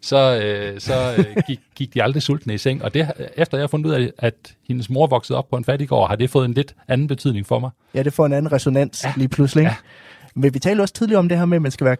[0.00, 3.62] Så, øh, så øh, gik, gik de aldrig sultne i seng, og det, efter jeg
[3.62, 4.34] har fundet ud af, at
[4.68, 7.58] hendes mor voksede op på en fattigård, har det fået en lidt anden betydning for
[7.58, 7.70] mig.
[7.94, 9.12] Ja, det får en anden resonans ja.
[9.16, 9.62] lige pludselig.
[9.62, 9.74] Ja.
[10.34, 11.96] Men vi talte også tidligere om det her med, at man skal være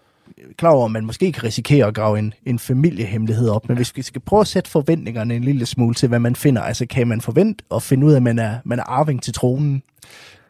[0.56, 3.96] klar over, at man måske kan risikere at grave en, en familiehemmelighed op, men hvis
[3.96, 7.08] vi skal prøve at sætte forventningerne en lille smule til, hvad man finder, altså kan
[7.08, 9.82] man forvente at finde ud af, at man er, man er arving til tronen?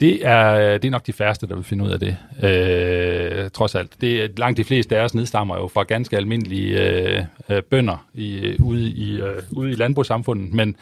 [0.01, 3.74] Det er, det er nok de færreste, der vil finde ud af det, øh, trods
[3.74, 3.92] alt.
[4.01, 8.07] Det, er- langt de fleste af os nedstammer jo fra ganske almindelige øh, øh, bønder
[8.14, 10.76] i, øh, ude, i, øh, ude i landbrugssamfundet, men,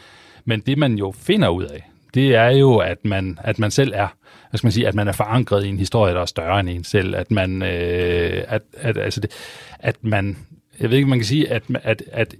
[0.45, 3.91] men det man jo finder ud af, det er jo, at man, at man selv
[3.95, 4.07] er,
[4.49, 6.69] hvad skal man sige, at man er forankret i en historie, der er større end
[6.69, 9.31] en selv, at man, øh, at, at, altså det,
[9.79, 10.37] at man,
[10.79, 12.35] jeg ved ikke, man kan sige, at, at, at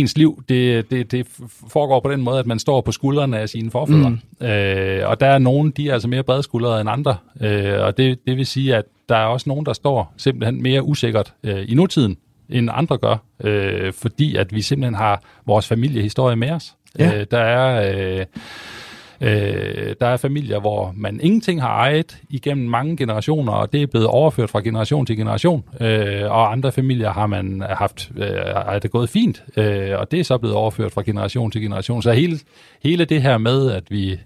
[0.00, 1.26] ens liv, det, det, det
[1.68, 4.10] foregår på den måde, at man står på skuldrene af sine forfædre.
[4.40, 4.46] Mm.
[4.46, 7.16] Øh, og der er nogen, de er altså mere bredskuldrede end andre.
[7.40, 10.82] Øh, og det, det vil sige, at der er også nogen, der står simpelthen mere
[10.82, 12.16] usikkert øh, i nutiden,
[12.48, 13.16] end andre gør.
[13.44, 16.74] Øh, fordi at vi simpelthen har vores familiehistorie med os.
[16.98, 17.20] Ja.
[17.20, 17.94] Øh, der er...
[18.18, 18.26] Øh,
[19.24, 23.86] Øh, der er familier, hvor man ingenting har ejet igennem mange generationer, og det er
[23.86, 25.64] blevet overført fra generation til generation.
[25.80, 28.26] Øh, og andre familier har man haft, øh,
[28.66, 32.02] er det gået fint, øh, og det er så blevet overført fra generation til generation.
[32.02, 32.38] Så hele,
[32.82, 34.18] hele det her med, at vi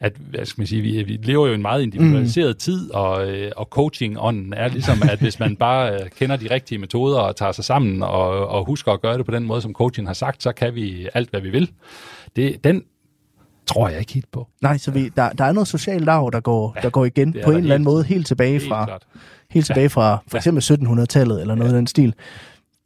[0.00, 2.58] at hvad skal man sige, vi, vi lever jo i en meget individualiseret mm.
[2.58, 6.78] tid, og, øh, og coaching-ånden er ligesom, at hvis man bare øh, kender de rigtige
[6.78, 9.72] metoder og tager sig sammen og, og husker at gøre det på den måde, som
[9.72, 11.70] coachen har sagt, så kan vi alt, hvad vi vil.
[12.36, 12.82] Det, den
[13.68, 14.48] tror jeg ikke helt på.
[14.62, 17.34] Nej, så vi, der, der er noget socialt arv, der går, ja, der går igen
[17.44, 19.02] på en eller anden måde, helt tilbage Helt fra, klart.
[19.50, 21.74] helt tilbage fra for eksempel 1700-tallet eller noget ja.
[21.74, 22.14] af den stil.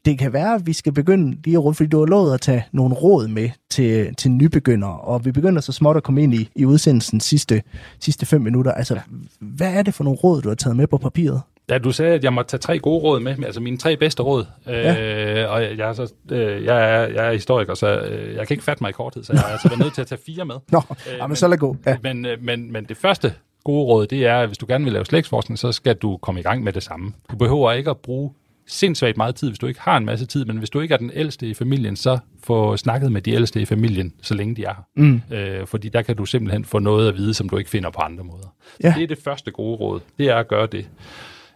[0.05, 2.64] Det kan være, at vi skal begynde lige rundt, fordi du har lovet at tage
[2.72, 6.49] nogle råd med til, til nybegyndere, og vi begynder så småt at komme ind i,
[6.57, 7.62] i udsendelsens sidste,
[8.01, 8.72] sidste fem minutter.
[8.72, 9.01] Altså, ja.
[9.41, 11.41] hvad er det for nogle råd, du har taget med på papiret?
[11.73, 14.23] Ja, du sagde, at jeg måtte tage tre gode råd med, altså mine tre bedste
[14.23, 14.45] råd.
[14.66, 15.43] Ja.
[15.45, 18.55] Øh, og jeg er, så, øh, jeg, er, jeg er historiker, så øh, jeg kan
[18.55, 20.45] ikke fatte mig i korthed, så jeg er altså været nødt til at tage fire
[20.45, 20.55] med.
[20.73, 21.77] Nå, Øh, øh, men men- så lad gå.
[21.87, 21.97] Ja.
[22.03, 23.33] Men, øh, men, men det første
[23.64, 26.41] gode råd, det er, at hvis du gerne vil lave slægtsforskning, så skal du komme
[26.41, 27.12] i gang med det samme.
[27.31, 28.33] Du behøver ikke at bruge
[28.66, 30.99] sindssygt meget tid, hvis du ikke har en masse tid, men hvis du ikke er
[30.99, 34.64] den ældste i familien, så få snakket med de ældste i familien, så længe de
[34.64, 34.83] er her.
[34.97, 35.23] Mm.
[35.37, 38.01] Øh, fordi der kan du simpelthen få noget at vide, som du ikke finder på
[38.01, 38.55] andre måder.
[38.85, 38.93] Ja.
[38.93, 40.87] Så det er det første gode råd, det er at gøre det.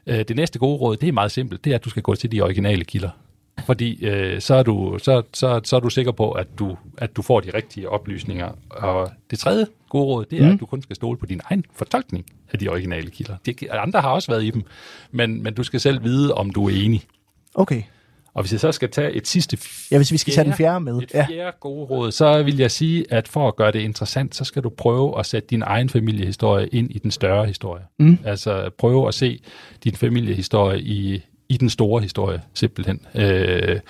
[0.07, 2.15] Øh, det næste gode råd, det er meget simpelt, det er, at du skal gå
[2.15, 3.11] til de originale kilder.
[3.65, 7.17] Fordi øh, så, er du, så, så, så er du sikker på, at du, at
[7.17, 8.53] du får de rigtige oplysninger.
[8.71, 10.55] Og det tredje gode råd, det er, mm.
[10.55, 13.37] at du kun skal stole på din egen fortolkning af de originale kilder.
[13.47, 14.63] De, andre har også været i dem,
[15.11, 17.03] men, men du skal selv vide, om du er enig.
[17.55, 17.83] Okay.
[18.37, 19.59] Og hvis jeg så skal tage et sidste
[19.91, 20.97] Ja, hvis vi skal tage den fjerde med.
[20.97, 21.27] et Ja.
[21.29, 24.63] fjerde gode råd, så vil jeg sige, at for at gøre det interessant, så skal
[24.63, 27.83] du prøve at sætte din egen familiehistorie ind i den større historie.
[27.99, 28.19] Mm.
[28.25, 29.41] Altså prøve at se
[29.85, 33.01] din familiehistorie i, i den store historie, simpelthen.
[33.15, 33.81] Øh,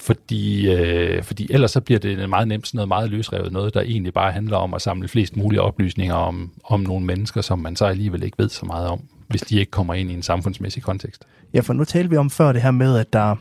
[0.00, 3.80] fordi, øh, fordi ellers så bliver det meget nemt sådan noget meget løsrevet, noget der
[3.80, 7.76] egentlig bare handler om at samle flest mulige oplysninger om, om nogle mennesker, som man
[7.76, 9.00] så alligevel ikke ved så meget om,
[9.32, 11.24] hvis de ikke kommer ind i en samfundsmæssig kontekst.
[11.54, 13.36] Ja, for nu talte vi om før det her med, at der,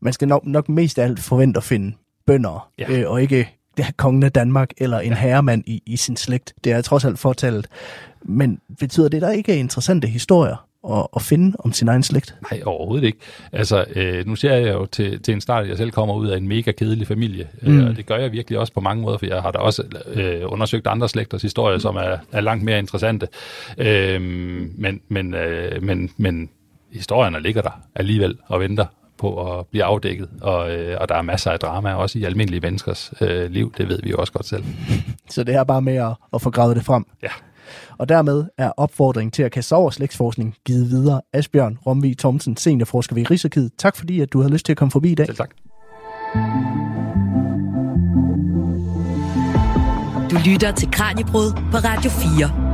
[0.00, 1.96] man skal nok, nok mest af alt forvente at finde
[2.26, 2.90] bønder, Ja.
[2.90, 5.18] øh, og ikke det her kongen af Danmark eller en ja.
[5.18, 6.54] herremand i, i sin slægt.
[6.64, 7.68] Det er trods alt fortalt.
[8.22, 12.34] Men betyder det, der ikke er interessante historier at, at finde om sin egen slægt?
[12.50, 13.18] Nej, overhovedet ikke.
[13.52, 16.28] Altså, øh, nu ser jeg jo til, til en start, at jeg selv kommer ud
[16.28, 17.72] af en mega kedelig familie, mm.
[17.72, 17.80] Mm.
[17.80, 19.82] øh, og det gør jeg virkelig også på mange måder, for jeg har da også
[20.06, 23.28] øh, undersøgt andre slægters historier, som er, er langt mere interessante.
[23.78, 24.20] Øh,
[24.78, 26.50] men, men, øh, men, men
[26.92, 28.86] historierne ligger der alligevel og venter
[29.18, 32.60] på at blive afdækket, og, øh, og der er masser af drama også i almindelige
[32.60, 34.64] menneskers øh, liv, det ved vi jo også godt selv.
[35.30, 37.04] Så det er bare med at, at få gravet det frem.
[37.22, 37.28] Ja.
[37.98, 41.20] Og dermed er opfordringen til at kaste over slægtsforskning givet videre.
[41.32, 43.70] Asbjørn Romvig Thomsen, seniorforsker ved Rigsarkivet.
[43.78, 45.26] Tak fordi, at du havde lyst til at komme forbi i dag.
[45.26, 45.50] Selv tak.
[50.30, 52.66] Du lytter til Kranjebrud på Radio 4.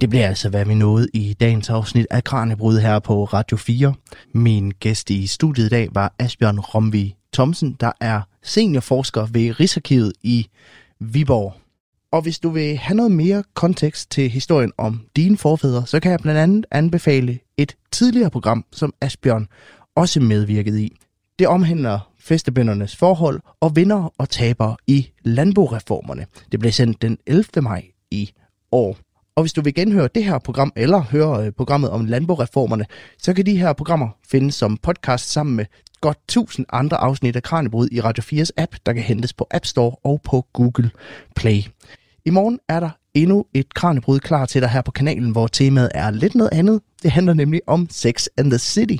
[0.00, 3.94] Det bliver altså, hvad vi nåede i dagens afsnit af Kranjebrud her på Radio 4.
[4.32, 10.12] Min gæst i studiet i dag var Asbjørn Romvig Thomsen, der er seniorforsker ved Rigsarkivet
[10.22, 10.46] i
[11.00, 11.63] Viborg.
[12.14, 16.10] Og hvis du vil have noget mere kontekst til historien om dine forfædre, så kan
[16.10, 19.48] jeg blandt andet anbefale et tidligere program, som Asbjørn
[19.96, 20.96] også medvirkede i.
[21.38, 26.26] Det omhandler festebøndernes forhold og vinder og taber i landboreformerne.
[26.52, 27.44] Det blev sendt den 11.
[27.62, 28.30] maj i
[28.72, 28.96] år.
[29.36, 32.86] Og hvis du vil genhøre det her program, eller høre øh, programmet om landboreformerne,
[33.18, 35.66] så kan de her programmer findes som podcast sammen med
[36.00, 39.64] godt 1000 andre afsnit af Kranjebrud i Radio 4's app, der kan hentes på App
[39.64, 40.90] Store og på Google
[41.36, 41.62] Play.
[42.26, 45.90] I morgen er der endnu et Kranjebrud klar til dig her på kanalen, hvor temaet
[45.94, 46.80] er lidt noget andet.
[47.02, 48.96] Det handler nemlig om Sex and the City.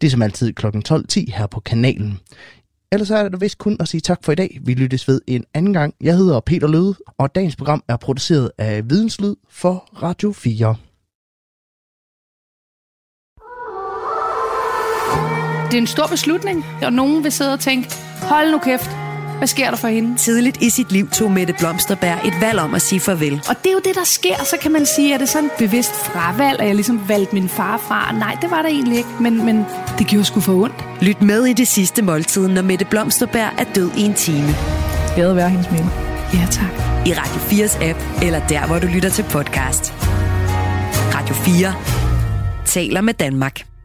[0.00, 0.66] Det er som altid kl.
[0.66, 2.18] 12.10 her på kanalen.
[2.92, 4.58] Ellers er det vist kun at sige tak for i dag.
[4.62, 5.94] Vi lyttes ved en anden gang.
[6.00, 10.76] Jeg hedder Peter Løde, og dagens program er produceret af Videnslyd for Radio 4.
[15.66, 17.88] Det er en stor beslutning, og nogen vil sidde og tænke,
[18.22, 18.90] hold nu kæft,
[19.38, 20.16] hvad sker der for hende?
[20.16, 23.42] Tidligt i sit liv tog Mette Blomsterberg et valg om at sige farvel.
[23.48, 24.44] Og det er jo det, der sker.
[24.44, 27.34] Så kan man sige, at det er sådan et bevidst fravalg, at jeg ligesom valgte
[27.34, 28.12] min far fra.
[28.12, 29.66] Nej, det var der egentlig ikke, men, men
[29.98, 30.84] det gjorde sgu for ondt.
[31.00, 34.54] Lyt med i det sidste måltid, når Mette Blomsterberg er død i en time.
[35.16, 35.88] Gade være hendes minde.
[36.34, 36.70] Ja, tak.
[37.06, 39.94] I Radio 4's app, eller der, hvor du lytter til podcast.
[41.14, 41.74] Radio 4
[42.64, 43.75] taler med Danmark.